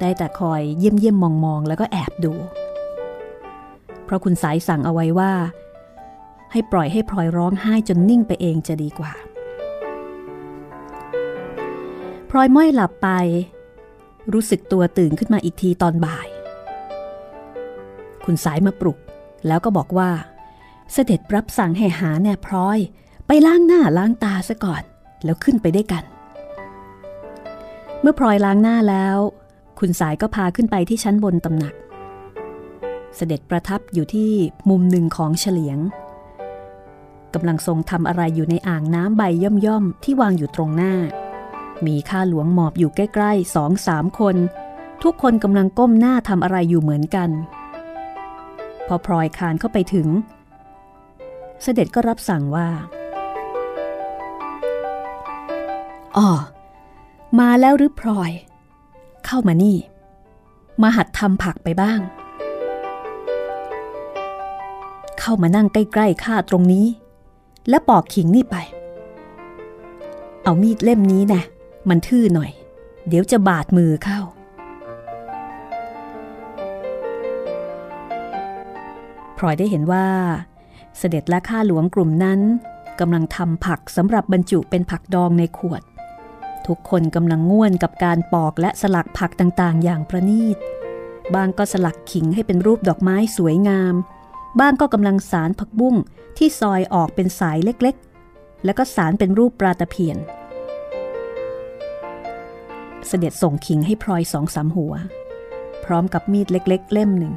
[0.00, 2.32] ได้แต่คอยเยี่ยมเยี่ยมมองมองแล้วก็แอบดู
[4.04, 5.32] เพราะคุณสายสั่งเอาไว้ว่า
[6.52, 9.12] ให้ปล่อยให้พลอยร้องไห้จนนิ่งไปเองจะดีกว่า
[12.36, 13.08] ลอยม้อยหลับไป
[14.32, 16.28] รู้สึกตัวตื่นขึ้นมาอีกทีตอนบ่าย
[18.24, 18.98] คุณสายมาปลุก
[19.46, 20.10] แล้วก็บอกว่า
[20.92, 22.78] เสด็จรับสั่งให้หาแน่พร้อย
[23.26, 24.82] ไปล้างหน้าล้างตาซะก่อน
[25.24, 26.04] แล้วขึ้นไปได้วยกัน
[28.00, 29.16] เมื่อพลอยล้างหน้าแล้ว
[29.78, 31.74] คุณสายก็พาขึ้นไปที่ชั้นบนตำหนัก
[33.16, 34.30] เสด็จประทับอยู่ที่
[34.70, 35.78] มุมหนึ่งของเฉลียง
[37.34, 40.94] กำลังทรงทำอะไรอยู่ในอ่างน้ำใบย่อมๆที่วางอยู่ตรงหน้า
[41.86, 44.36] มีข้าหลวงหมอบอยู่ใกล้ๆสองสามคน
[45.02, 47.30] ทุกคนกำลังก้มหน้าทำอะไรอยู่เหมือนกัน
[48.86, 50.08] พอพลอยคานเข้าไปถึง
[51.62, 52.68] เสด็จก็รับสั่งว่า
[56.16, 56.28] อ๋อ
[57.38, 58.30] มาแล้วหรือพลอย
[59.26, 59.76] เข้ามานี่
[60.82, 62.00] มาหัดทำผักไปบ้าง
[65.20, 66.86] เข้ามานั่งใกล้ๆข้าตรงนี้
[67.68, 68.56] และปอกขิงนี่ไป
[70.42, 71.42] เอามีดเล่มนี้นะ
[71.88, 72.50] มันทื่อหน่อย
[73.08, 74.20] เดี๋ยวจะบาดมือเข้า
[79.36, 80.06] พลอยได้เห็นว่า
[80.98, 82.40] เสด็จและข้าหลวงกลุ่มนั้น
[83.00, 85.82] กำลังทำผักสำหรับบรรจุเป็นผักดองในขวด
[86.66, 90.58] ทุกคนกำลังง่วนกับการปอกและสลักผักต่างๆ อย่างประณีต
[91.34, 93.94] บางก็สลักขิงให้เป็นรูปดอกไม้สวยงาม
[94.60, 95.94] บ้างก็กำลังสารผักบุ้ง
[96.38, 100.16] ที่ซอยออกเป็นสายเล็กๆ แล้วก็สารเป็นรูปปลาตะเพียน
[103.08, 104.94] เสด็จส่งขิงให้พลอยสองสามหัว
[105.84, 107.34] พร้อมกับมีดเล็กๆ เล่มหนึ่ง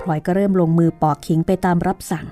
[0.00, 2.26] พลอยก็เริ่มลงมือปอกขิงไปตามรับสั่ง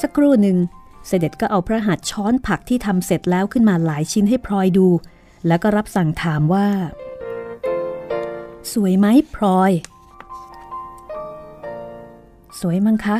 [0.00, 0.58] สักครู่หนึ่ง
[1.06, 4.86] เสด็จก็เอาพระหัตถ์ช้อนผักที่ทำเสร็จแล้วขึ้นมาหลายชิ้นให้พลอยดู
[5.46, 6.68] แล้วก็รับสั่งถามว่า
[8.72, 9.72] สวยไหมพลอย
[12.60, 13.16] สวยมั้งคะ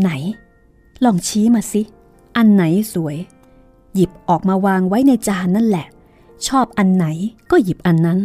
[0.00, 0.10] ไหน
[1.04, 1.82] ลองชี้มาสิ
[2.36, 3.16] อันไหนสวย
[3.94, 5.86] หยิบออกมาวางไว้ในจานนั่นแหละ
[6.48, 7.06] ชอบอันไหน
[7.50, 8.18] ก็หยิบอันนั้น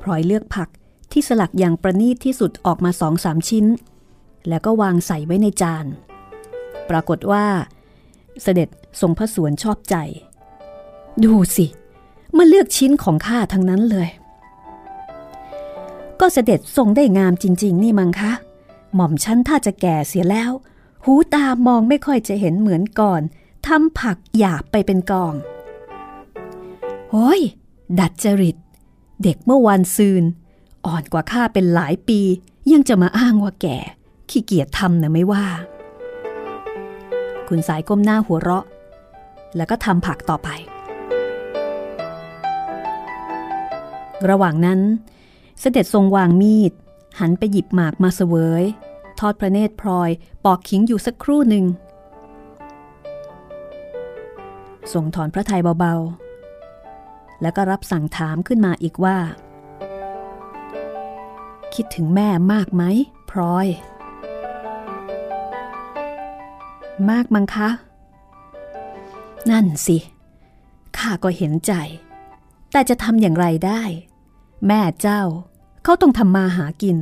[0.00, 0.68] พลอยเลือกผัก
[1.12, 3.66] ที่สลักอย่างประณีตที่สุดออกมาสองสามชิ้น
[4.48, 5.86] แล้วก็วางใส่ไว้ในจาน
[6.90, 7.44] ปรากฏว่า
[8.42, 8.68] เสด็จ
[9.00, 9.96] ทรงพระสวนชอบใจ
[11.24, 11.66] ดูสิ
[12.36, 14.08] มาเลือกชิ้นของข้าทั้งนั้นเลย
[16.20, 18.32] ก็เสด็จทรงได้งามจริง ๆ นี่มังคะ
[18.94, 20.52] หม่อมชั้นถ้าจะแก่เสียแล้ว
[21.04, 23.22] หูตามองไม่ค่อยจะเห็นเหมือนก่อน
[23.66, 25.34] ทำผักหยาบไปเป็นกอง
[27.10, 27.40] โอ้ย
[27.98, 28.56] ดัดจริต
[29.22, 30.24] เด็กเมื่อวันซืน
[30.86, 32.20] อ่อนกว่าข้าเป็นหลายปี
[32.72, 33.78] ยังจะมาอ้างว่าแก่
[34.30, 35.46] ขี้เกียจทำนะไม่ว่า
[37.48, 38.64] คุณสายก้มหน้าหัวเราะ
[39.56, 40.48] แล้วก็ทำผักต่อไป
[44.28, 44.80] ระหว่างนั้น
[45.60, 46.72] เสด็จทรงวางมีด
[47.20, 48.64] หันไปหยิบหมากมาเสวย
[49.18, 50.10] ทอดพระเนตรพลอย
[50.44, 51.64] ปอกขิงอยู่สักครู่หนึ่ง
[54.92, 59.18] ทรงถอนพระทัยเบาๆ แล้วก็รับสั่งถามขึ้นมาอีกว่า
[61.74, 62.82] คิดถึงแม่มากไหม
[63.30, 63.66] พลอย
[67.10, 67.68] มากมั้งคะ
[69.50, 69.98] นั่นสิ
[70.96, 71.72] ข้าก็เห็นใจ
[72.72, 73.82] แต่จะทำอย่างไรได้
[74.66, 75.22] แม่เจ้า
[75.84, 76.98] เขาต้องทำมาหากิน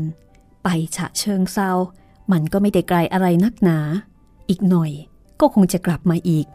[0.62, 1.70] ไปฉะเชิงเซา
[2.32, 3.78] มันก็ไม่ได้ไกลอะไรนักหนา
[4.48, 4.90] อีกหน่อย
[5.40, 6.46] ก็คงจะกลับมาอีก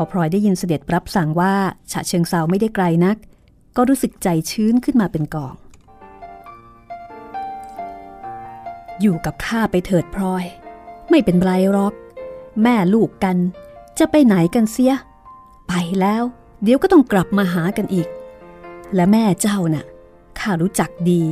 [0.00, 1.54] อพลอยได้ยินเสด็จรับสั่งว่า
[1.92, 3.16] ฉะเชิงเซาไม่ได้ไกลนัก
[3.76, 5.54] ก็รู้สึกใจชื้นขึ้นมาเป็นกอง
[9.00, 10.44] อยู่กับข้าไปเถิดพลอย
[11.10, 11.94] ไม่เป็นไรหรอก
[12.62, 13.36] แม่ลูกกัน
[13.98, 14.94] จะไปไหนกันเสีย
[15.68, 16.22] ไปแล้ว
[16.62, 18.08] เดี๋ยวก็ต้องกลับมาหากันอีก
[18.94, 19.84] และแม่เจ้าน่ะ
[20.38, 21.22] ข้ารู้จักดี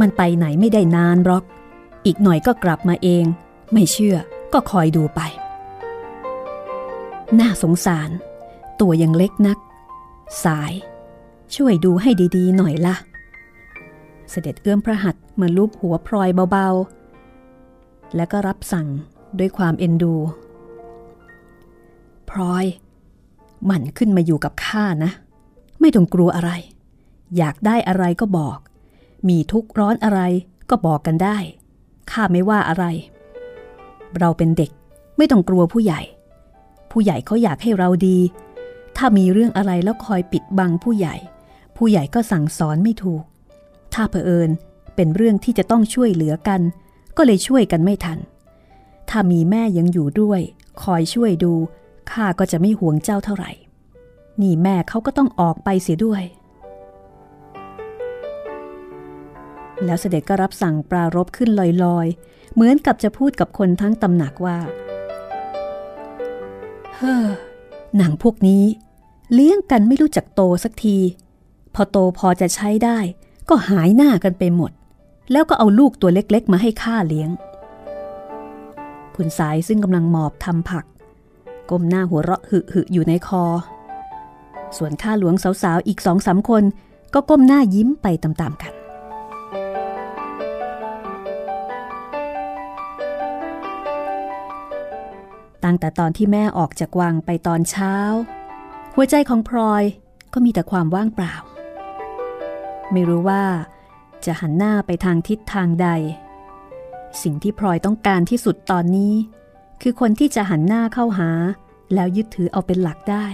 [0.00, 1.44] มันไปไหนไม่ได้นานหรอก
[2.06, 3.24] อีกหน่อยก็กลับมาเอง
[3.72, 4.16] ไม่เชื่อ
[4.52, 5.20] ก็คอยดูไป
[7.36, 8.10] น่าสงสาร
[8.80, 9.58] ตัวยังเล็กนัก
[10.44, 10.72] สาย
[11.54, 12.96] ช่วยดูให้ดีๆ หน่อยละ่ะ
[14.30, 18.88] เสด็จเอื้อมพระหัตถ์มาลูบหัวพลอยเบาๆ แล้วก็รับสั่ง
[19.38, 20.14] ด้วยความเอ็นดู
[22.30, 22.64] พลอย
[23.70, 25.10] มันขึ้นมาอยู่กับข้านะ
[25.80, 26.50] ไม่ต้องกลัวอะไร
[27.36, 28.58] อยากได้อะไรก็บอก
[29.28, 30.20] มีทุกข์ร้อนอะไร
[30.70, 31.38] ก็บอกกันได้
[32.10, 32.84] ข้าไม่ว่าอะไร
[34.18, 34.70] เราเป็นเด็ก
[35.16, 36.00] ไม่ต้องกลัวผู้ใหญ่
[37.00, 38.18] ผู้ใหญ่เขาอยากให้เราดี
[38.96, 41.16] ถ้ามีเรื่องอะไรแล้วคอยปิดบังผู้ใหญ่
[41.76, 43.22] ผู้ใหญ่ก็สั่งสอนไม่ถูก
[43.94, 44.50] ถ้าเผอิญ
[44.96, 46.60] เป็นเรื่องที่จะต้องช่วยเหลือกัน
[47.16, 48.18] ก็เลยช่วยกันไม่ทัน
[49.10, 50.40] ถ้ามีแม่ยังอยู่ด้วย
[50.82, 51.52] คอยช่วยดู
[52.10, 53.52] ข้าก็จะไม่ห่วงเจ้าเท่าไหร่
[54.40, 56.22] นี่แม่เขาก็ต้องออกไปเสียด้วย
[59.84, 61.50] แล้วเสด็จก็รับสั่งปรารบขึ้น
[61.84, 64.58] ลอยๆ เหมือนกับจะพูดกับคนทั้งตำหนักว่า
[66.98, 67.26] เฮ้อ
[67.96, 68.64] หนังพวกนี้
[69.32, 70.98] เลี้ยงกันไม่รู้จักโตสักที
[71.74, 72.98] พอโตพอจะใช้ได้
[73.48, 74.70] ก็หายหน้ากันไปหมด
[75.32, 77.30] แล้วก็เอาลูกตัวเล็กๆ มาให้ข้าเลี้ยง
[79.16, 80.84] คุณสายซึ่งกำลังหมอบทำผัก
[81.70, 83.44] ก้มหน้าหัวเราะหึหึอยู่ในคอ
[84.76, 86.62] ส่วนข้าหลวงสาวๆอีกสองสามคน
[87.14, 88.72] ก็ก้มหน้ายิ้มไปตามๆกัน
[95.68, 97.94] ตั้งแต่ตอนที่แม่ออกจากวังไปตอนเช้า
[98.94, 99.84] หัวใจของพลอย
[100.32, 101.34] ก็มีแต่ความว่างเปล่า
[102.92, 103.44] ไม่รู้ว่า
[104.24, 105.88] จะหันหน้าไปทางทิศทางใด
[107.22, 109.14] สิ่งที่พลอยต้องการที่สุดตอนนี้
[109.82, 111.30] คือคนที่จะหันหน้าเข้าหา
[111.94, 113.26] แล้วยึดถือเอาเป็นหลักได้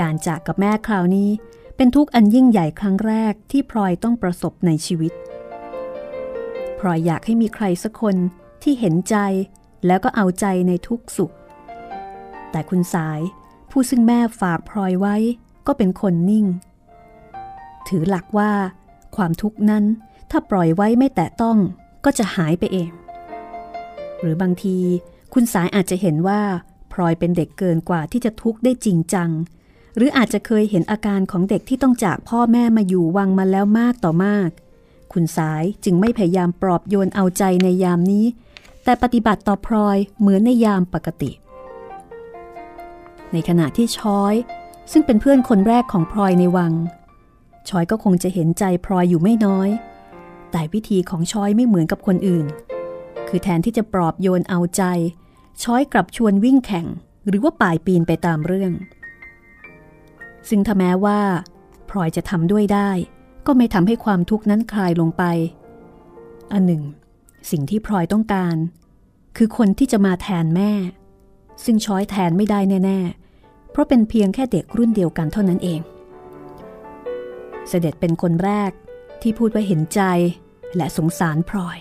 [0.00, 1.30] การจากกับแม่คราวนี้
[1.76, 5.12] เป็นทุกข์อันยิ่งใหญ่ครั้งแรกที่พลอยต้องประสบในชีวิต
[6.78, 8.16] พลอยอยากให้มีใครสักคน
[8.62, 9.16] ที่เห็นใจ
[9.86, 11.32] แล้วก็เอาใจในทุกสุข
[12.50, 13.20] แต่คุณสาย
[13.70, 15.16] ผู้ซึ่งแม่ฝากพลอยไว้
[15.66, 16.46] ก็เป็นคนนิ่ง
[17.88, 18.52] ถือหลักว่า
[19.16, 19.84] ความทุกข์นั้น
[20.30, 21.58] ถ้าปล่อยไว้ไม่แตะต้อง
[22.04, 22.90] ก็จะหายไปเอง
[24.20, 24.78] หรือบางที
[25.34, 26.40] คุณสายอาจจะเห็นว่า
[26.92, 29.30] พลอยเป็นเด็กเกินกว่าที่จะทุกข์ได้จริงจัง
[29.96, 34.50] หรืออาจจะเคยเห็นอาการของเด็กที่ต้องจากพ่อแม่มาอยู่วังมาแล้วมากต่อมาก
[35.12, 38.26] คุณสายจึงไม่พยายามปลอบโยนเอาใจในยามนี้
[38.84, 41.30] แต่ปฏิบัติต่อพลอยเหมือนในยามปกติ
[43.32, 44.34] ในขณะที่ช้อย
[44.92, 46.72] ซึ่งเป็นเพื่อนคนแรกของพลอยในวัง
[47.68, 49.68] ช้อยก็คงจะเห็นใจพลอยอยู่ไม่น้อย
[50.50, 52.46] แต่วิธีของช้อยไม่เหมือนกับคนอื่น
[53.28, 54.82] คือแทนที่จะปลอบโยนเอาใจ
[55.62, 56.86] ช้อยกลับชวนวิ่งแข่ง
[57.28, 58.72] หรือว่าป่ายปีนไปตามเรื่อง
[60.48, 61.20] ซึ่งถ้าแม้ว่า
[61.90, 62.90] พลอยจะทำด้วยได้
[63.46, 65.22] ก็ไม่ทำให้ความทุกข์นั้นคลายลงไป
[66.52, 66.82] อันหนึ่ง
[67.50, 68.56] สิ่งที่พลอยต้องการ
[69.36, 70.72] คือคนที่จะมาแทนแม่
[71.64, 72.98] ซึ่งช้อยแทนไม่ได้แน่
[73.36, 75.80] ๆ เพราะเป็นเพียงแค่เด็กรุ่นเดียวกันเท่านั้นเอง
[77.68, 78.70] เสด็จเป็นคนแรก
[79.22, 80.00] ที่พูดว่าเห็นใจ
[80.76, 81.78] และสงสารพลอย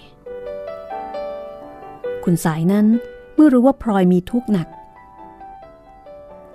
[2.23, 2.85] คุณสายนั้น
[3.35, 4.67] เมื่อรู้ว่าพลอยมีทุกข์หนัก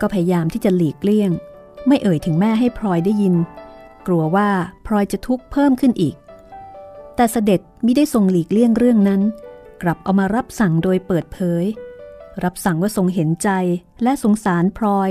[0.00, 1.30] ก็พยายามที่จะหลีกเลี่ยง
[1.88, 3.34] ไม่เอ่ยถึงแม่ให้พลอยได้ยิน
[4.06, 4.48] กลัวว่า
[4.86, 6.14] พลอยจะทุกข์เพิ่มขึ้นอีก
[7.16, 9.22] แต่เสด็จ มิได้ทรงหลีกเลี่ยงเรื่องนั้น
[9.82, 11.64] กลับเอามารับสั่งโดยเปิดเผย
[12.44, 13.50] รับสั่งว่าทรงเห็นใจ
[14.02, 15.10] และสงสารพลอย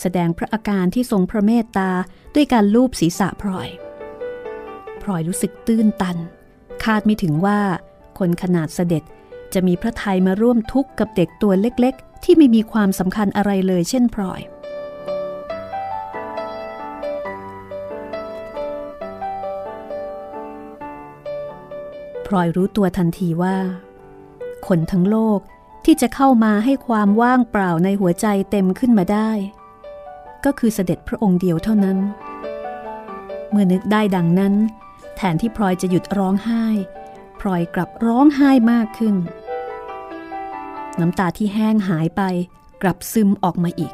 [0.00, 1.90] แสดงพระอาการที่ทรงพระเมตตา
[2.34, 3.68] ด้วยการลูบศีรษะพลอย
[5.02, 6.16] พลอยรู้สึกตื้นตัน
[6.84, 7.60] คาดไม่ถึงว่า
[8.18, 9.02] คนขนาดเสด็จ
[9.54, 14.40] จะมีพระไทยมาร่วมทุกข์กับเด็กตัวเล็ก ๆ ที่ไม่มีความสำคัญอะไรเลยเช่นพลอย
[22.28, 23.56] พลอยรู้ตัวทันทีว่า
[24.66, 25.40] คนทั้งโลก
[25.84, 29.30] ที่จะเข้ามาให้ความว่างเปล่าในหัวใจเต็มขึ้นมาได้
[30.44, 31.98] ก็คือเสด็จพระองค์เดียวเท่านั้น
[33.50, 34.54] เมื่อนึกได้ดังนั้น
[35.16, 36.64] แทนที่พลอยจะหยุดร้องไห้
[37.40, 39.14] พลอยกลับร้องไห้มากขึ้น
[41.00, 42.22] น้ำตาที่แห้งหายไป
[42.82, 43.92] กลับซึมออกมาอีก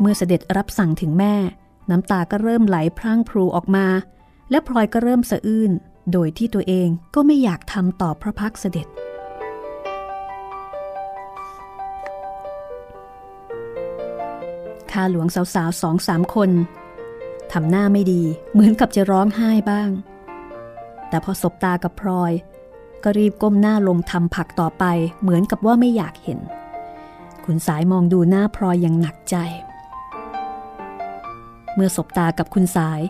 [0.00, 1.34] เมื่อเสด็จรับสั่งถึงแม่
[1.90, 3.86] น้ำตาก็เริ่มไหลพรั่งพรูออกมา
[4.50, 5.72] และพลอยก็เริ่มสะอื้น
[6.12, 8.86] โดยที่ตัวเองก็ไม่อยากทำต่อพระพักเสด็จ
[14.90, 16.50] ข้าหลวงสาวๆสองสามคน
[17.52, 19.90] ทำหน้าไม่ดีเหมือนกับจะร้องไห้บ้าง
[21.08, 22.32] แต่พอสบตากับพลอย
[23.02, 24.84] ก็รีบก้มหน้าลงทำผักต่อไป
[25.22, 26.38] เหมือนกับว่าไม่อยากเห็น
[27.44, 29.36] คุณสายมองดูหน้าพลอยอย่างหนักใจ
[31.74, 33.00] เมื่อสบตากับคุณสาย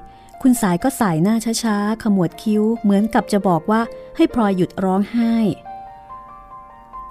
[0.43, 3.81] คุณสายก็สายหน้าช้าๆ ขมวดคิ้ว เหมือนกับจะบอกว่า
[4.17, 5.37] ให้พลอยหยุดร้องไห้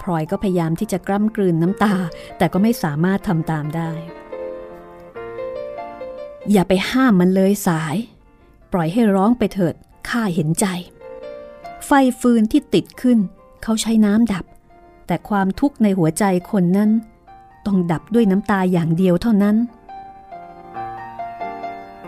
[0.02, 1.94] พลอยก็พยายามที่จะกล้ำกลืนน้ำตา
[2.38, 3.90] แต่ก็ไม่สามารถทำตามได้
[6.52, 7.96] อย่าไปห้ามมันเลยสาย
[8.72, 9.74] ปล่อยให้ร้องไปเถิด
[10.08, 10.66] ข้าเห็นใจ
[11.86, 11.90] ไฟ
[12.20, 13.18] ฟืนที่ติดขึ้น
[13.62, 14.44] เขาใช้น้ำดับ
[15.06, 16.90] แต่ความทุกข์ในหัวใจคนนั้น
[17.66, 19.56] ต้องดับด้วยน้ำตาอย่างเดียวเท่านั้น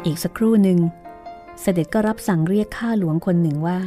[0.04, 0.78] อีกสักครู่หนึ่ง
[1.62, 3.78] เสด็จก็รับสั่งเรียกข้าหลวงคนหนึ่งว่า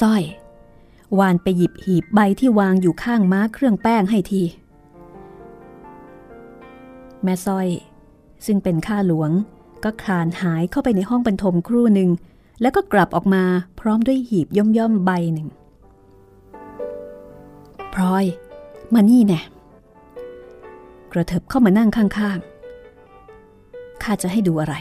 [0.00, 0.22] สร้อย
[1.18, 4.42] วานไปหยิบหีบใบที่วางอยู่ข้างม้าเครื่องแป้งให้ที
[7.22, 7.68] แม่สร้อย
[8.46, 9.30] ซึ่งเป็นข้าหลวง
[9.84, 12.10] ก็คลานหายเข้าไปในห้องบรรทมครู่หนึ่ง
[12.60, 13.44] แล้วก็กลับออกมา
[13.80, 15.48] พร้อมด้วยหีบย่อมย่อมใบหนึ่ง
[17.92, 18.24] พลอย
[18.94, 19.40] มานี่แน่
[21.12, 24.74] กระเถิบเข้ามานั่งข้างๆ ข้าจะให้ดูอะไร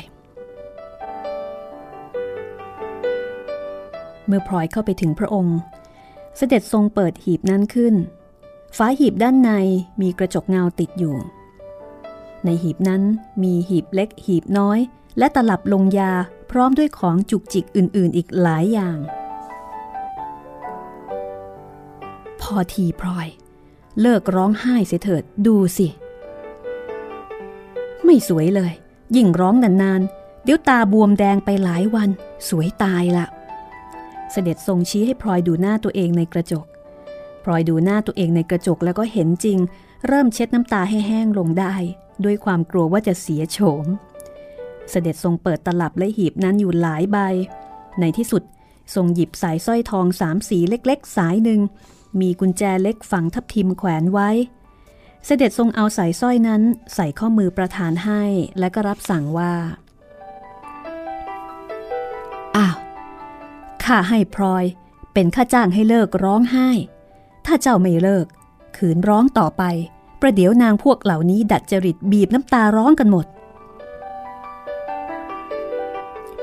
[4.28, 5.58] เมื่อพลอยเข้าไปถึงพระองค์
[6.38, 7.96] เสด็จทรงเปิดหีบนั้นขึ้น
[8.78, 9.52] ฝาหีบด้านใน
[10.02, 11.16] มีกระจกเงาติดอยู่
[12.46, 13.02] ในหีบนั้น
[13.44, 14.80] มีหีบเล็กหีบน้อย
[15.18, 16.12] และตลับลงยา
[16.52, 18.98] พร้อมด้วยของจุกจิกอื่นๆ อีกหลายอย่าง
[22.42, 23.28] พอทีพลอย
[24.02, 25.88] เลิกร้องไห้เสียเถิดดูสิ
[28.06, 28.72] ไม่สวยเลย
[29.16, 32.10] ยิ่งร้องนานๆ เดี๋ยวตาบวมแดงไปหลายวัน
[32.50, 33.26] สวยตายละ
[34.32, 36.66] เสด็จทรงชี้ให้พลอยดูหน้าตัวเองในกระจก
[37.44, 39.58] พลอยดูหน้าตัวเองในกระจกแล้วก็เห็นจริง
[40.08, 41.74] เริ่มเช็ดน้ำตาให้แห้งลงได้
[42.24, 43.86] ด้วยความกลัวว่าจะเสียโฉม
[44.90, 47.18] เสด็จทรงเปิดตลับและหีบนั้นอยู่หลายใบ
[48.00, 48.44] ในที่สุด
[48.96, 51.60] ทรงหยิบสายสร้อยทองสามสีเล็กๆ สายหนึ่ง
[52.20, 54.30] มีกุญแจเล็กฝังทับทิมแขวนไว้
[55.26, 56.62] เสด็จทรงเอาสายสร้อยนั้น
[56.96, 58.24] ใส่ข้อมือประธานให้
[58.60, 59.54] และก็รับสั่งว่า
[62.58, 62.76] อ้าว
[63.88, 64.66] ข้าให้พลอย
[65.14, 66.70] เป็นค่าจ้างให้เลิกร้องไห้
[67.46, 68.26] ถ้าเจ้าไม่เลิก
[68.78, 69.64] ขืนร้องต่อไป
[70.22, 73.26] ประเดี๋ยวนางพวกเหล่านี้ดัดจริตบีบน้ำตาร้องกันหมด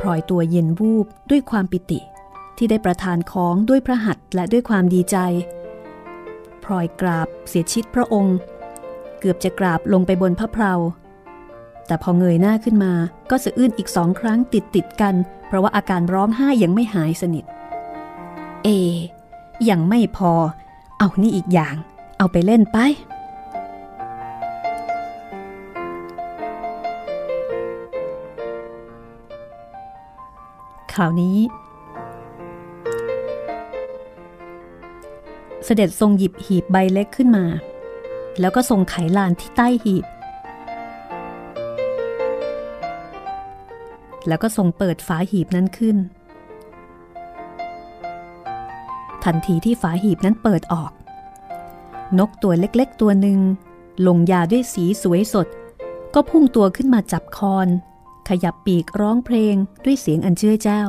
[0.00, 2.00] พลอยตัวเย็นวูบด้วยความปิติ
[2.56, 5.16] ที่ได้ประทานของด้วยพระหัตถ์และด้วยความดีใจ
[6.64, 8.36] พลอยกราบเสียชิดพระองค์
[9.20, 10.74] เกือบจะกราบลงไปบนพระเพลา
[11.86, 12.92] แต่พอเงยหน้าขึ้นมา
[13.30, 15.14] ก็สะอื้นอีกสองครั้งติดติดกัน
[15.54, 17.44] ราะว่าอาการร้องไห้ยังไม่หายสนิท
[18.64, 18.68] เอ
[19.70, 20.32] ยังไม่พอ
[20.98, 21.74] เอานี่อีกอย่าง
[22.18, 22.78] เอาไปเล่นไป
[30.92, 31.38] คราวนี้
[35.64, 37.44] เสด็จทรงหยิบหีบใบเล็กขึ้นมา
[38.40, 40.04] แล้วก็ทรงไขลานที่ใต้หีบ
[44.28, 45.96] แล้วก็ทรงเปิดฝาหีบนั้นขึ้น
[49.24, 50.92] ทันทีที่ฝาหีบนั้นเปิดออก
[52.18, 53.40] นกตัวเล็กๆตัวหนึ่ง
[54.06, 55.46] ลงยาด้วยสีสวยสด
[56.14, 57.68] ก็พุ่งตัวขึ้นมาจับคอน
[58.28, 59.54] ขยับปีกร้องเพลง
[59.84, 60.82] ด้วยเสียงอันเชื่อเจ้า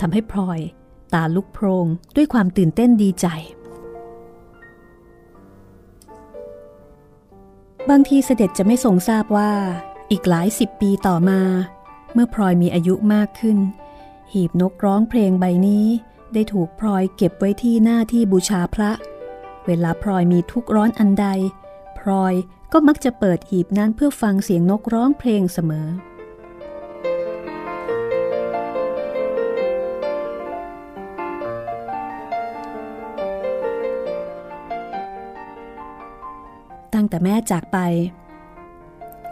[0.00, 0.60] ทำให้พลอย
[1.14, 1.86] ตาลุกโพรง
[2.16, 3.26] ด้วยความตื่นเต้นดีใจ
[7.90, 9.52] บางทีเสด็จจะไม่ทรงทราบว่า
[10.10, 11.40] อีกหลายสิบปีต่อมา
[12.12, 13.58] เมื่อพลอยมีอายุมากขึ้น
[14.32, 15.86] หีบนกร้องเพลงใบนี้
[16.34, 18.90] ได้ถูกพลอยเก็บไว้ที่หน้าที่บูชาพระ
[19.66, 21.26] เวลาพลอยมีทุกข์ร้อนอันใด
[21.98, 22.34] พลอย
[22.72, 25.86] ก็มักจะเปิดหีบนั้นเพื่อฟังเสียงนกร้องเพลงเสมอ
[37.12, 37.78] แต่แม่จากไป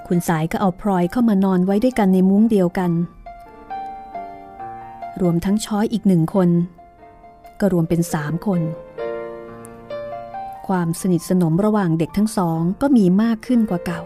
[0.06, 2.90] คุณสายก็เอาพลอยเข้ามานอนไว้ด้วยกันในมุ้งเดียวกัน
[5.20, 6.48] รวมทั้งช้อยอีกหนึ่งคน
[7.60, 8.60] ก็รวมเป็นสามคน
[10.68, 14.00] ความสนิทสนมระหว่างเด็กทั้งสองก็มีมากขึ้นกว่าเก่า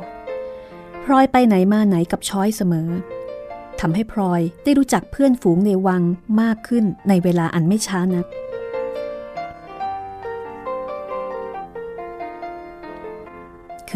[1.05, 2.89] พลอยไปไหนมาไหนกับช้อยเสมอ
[3.81, 6.03] ทำให้พลอยได้รู้จักเพื่อนฝูงในวัง
[6.41, 8.27] มากขึ้นในเวลาอันไม่ช้านัก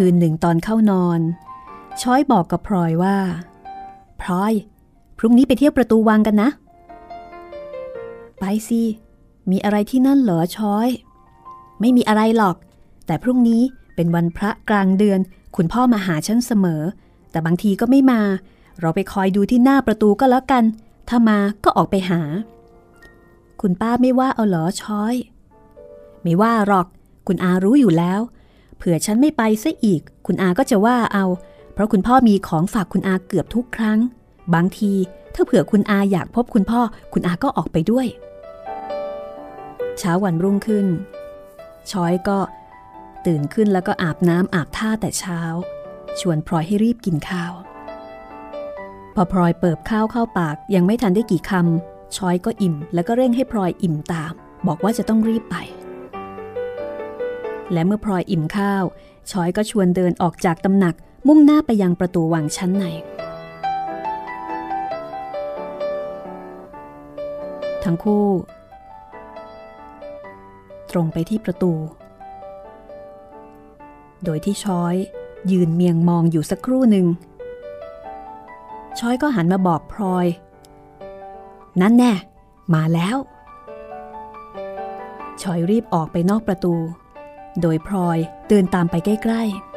[0.02, 1.20] คืนหนึ่งตอนเข้านอน
[2.00, 3.16] ช้อยบอกกับพลอยว่า
[4.20, 4.52] พลอย
[5.18, 6.50] พรุ่งนี้ไปเที่ยวประตูวังกันนะ
[8.38, 8.82] ไปสิ
[9.50, 10.88] มีอะไรที่นั่นเหรอช้อย
[11.80, 12.56] ไม่มีอะไรหรอก
[13.06, 13.62] แต่พรุ่งนี้
[13.94, 15.20] เป็นวันพระกลางเดือน
[15.56, 16.82] คุณพ่อมาหาฉันเสมอ
[17.30, 18.20] แต่บางทีก็ไม่มา
[18.80, 20.64] เราไปคอยดูที่หน้าประตูก็แล้วกัน
[21.08, 22.20] ถ้ามาก็ออกไปหา
[23.60, 25.14] คุณป้าไม่ว่าเอาเหรอช้อย
[26.22, 26.86] ไม่ว่าหรอก
[27.26, 28.20] คุณอารู้อยู่แล้ว
[28.78, 31.24] เผื่อฉันไม่ไปซะอีก คุณอาก็จะว่าเอา
[31.74, 33.98] เพราะคุณพ่อมีของฝากคุณอาเกือบทุกครั้ง
[34.54, 34.92] บางที
[35.34, 36.80] ถ้าเผื่อคุณอาอยากพบคุณพ่อ
[37.12, 38.06] คุณอาก็ออกไปด้วย
[39.98, 40.86] เช้าวันรุ่งขึ้น
[41.90, 42.38] ช้อยก็
[43.26, 45.40] ตื่นขึ้นแล้วก็อาบน้ำอาบท่าแต่เช้า
[46.20, 47.52] ชวนพลอยให้รีบกินข้าว
[49.14, 54.32] พอพลอยเปิบข้าวเข้าปากยังไม่ทันได้กี่คำช้อยก็อิ่ม แล้วก็เร่งให้พลอยอิ่มตาม
[54.66, 55.56] บอกว่าจะต้องรีบไป
[57.72, 58.84] และเมื่อพลอยอิ่มข้าว
[59.30, 60.94] ชอยก็ชวนเดินออกจากตำหนัก
[61.26, 62.84] มุ่งหน้าไปยังประตูวังชั้นใน
[67.84, 68.26] ทั้งคู่
[70.90, 71.72] ตรงไปที่ประตู
[74.24, 74.94] โดยที่ช้อย
[75.52, 77.06] ยืนเมียงมองอยู่สักครู่หนึ่ง
[78.98, 80.26] ช้อยก็หันมาบอกพลอย
[81.80, 82.12] นั่นแน่
[82.74, 83.16] มาแล้ว
[85.42, 86.74] ช้อยรีบออกไปนอกประตู
[87.60, 88.18] โดยพลอย
[88.48, 89.68] เดินตามไปใกล้ๆ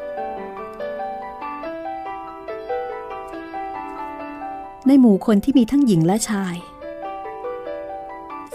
[4.88, 6.56] ในหมู่คนที่มีทั้งหญิงและชาย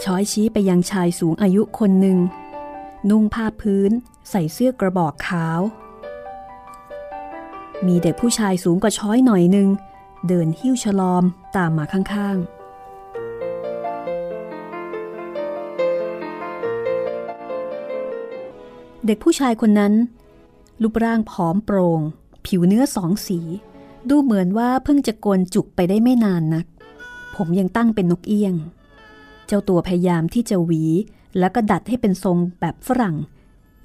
[0.03, 2.19] ช้อยชี้ไปยังชายสูงอายุคนหนึ่ง
[3.11, 3.91] นุ่งผ้าพื้น
[4.31, 5.61] ใส่เสื้อกระบอกขาว
[7.87, 9.69] มีเด็กผู้ชายสูงกว่าช้อยหน่อยหนึ่ง
[10.29, 11.25] เดินหิ้วฉลอม
[11.57, 12.56] ตามมาข้างๆ
[19.07, 19.95] เด็กผู้ชายคนนั้น
[20.83, 22.01] รูปร่างผอมโปรง่ง
[22.47, 23.39] ผิวเนื้อสองสี
[24.09, 26.67] ดูเหมือนว่าเพิ่งจะโกนจุกไปได้ไม่นานนัก
[27.37, 28.55] ผมยังตั้งเป็นนกเอี้ยง
[29.47, 30.83] เจ้าตัวพยายามที่จะหวี
[31.39, 33.17] แล้วก็ดัดให้เป็นทรงแบบฝรั่ง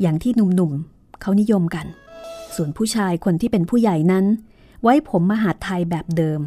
[0.01, 1.85] อย่างที่หนุ่มๆเขานิยมกัน
[2.55, 4.25] ส่วนผู้ชายคนที่เป็นผู้ใหญ่นั้น
[4.81, 6.41] ไว้ผมมหาไทยแบบเดิม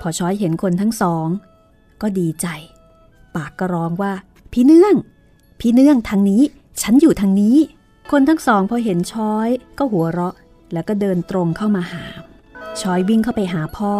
[0.00, 1.26] พอช้อยเห็นคนทั้งสอง
[2.02, 2.46] ก็ดีใจ
[3.34, 4.12] ปากก็ร้องว่า
[4.52, 4.94] พี่เนื่อง
[5.60, 6.42] พี่เนื่องทางนี้
[6.82, 7.56] ฉันอยู่ทางนี้
[8.12, 9.48] คนทั้งสองพอเห็นช้อย
[9.78, 10.34] ก็หัวเราะ
[10.72, 12.04] แล้วก็เดินตรงเข้ามาหา
[12.80, 13.94] ช้อยวิ่งเข้าไปหาพ่อ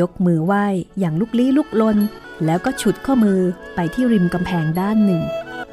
[0.00, 0.66] ยกมือไหว้
[0.98, 1.98] อย่างลุกลี้ลุกลน
[2.44, 3.40] แล้วก็ฉุดข้อมือ
[3.74, 5.22] ไปที่ริมกำแพงด้านหนึ่ง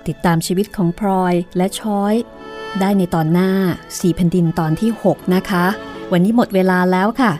[0.07, 2.13] ติดตามชีวิตของพลอยและช้อย
[2.79, 3.51] ได้ในตอนหน้า
[3.99, 5.65] สี่แผ่นดินตอนที่ 6 นะคะ
[6.11, 7.31] วันนี้หมดเวลาแล้วค่ะ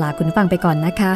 [0.00, 1.12] ลาคุณฟังไปก่อนนะคะ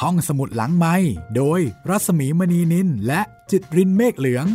[0.00, 0.94] ห้องสมุดหลังไม้
[1.36, 4.46] โดยรัสมีมณีนินและจิตรินเมฆเหลือง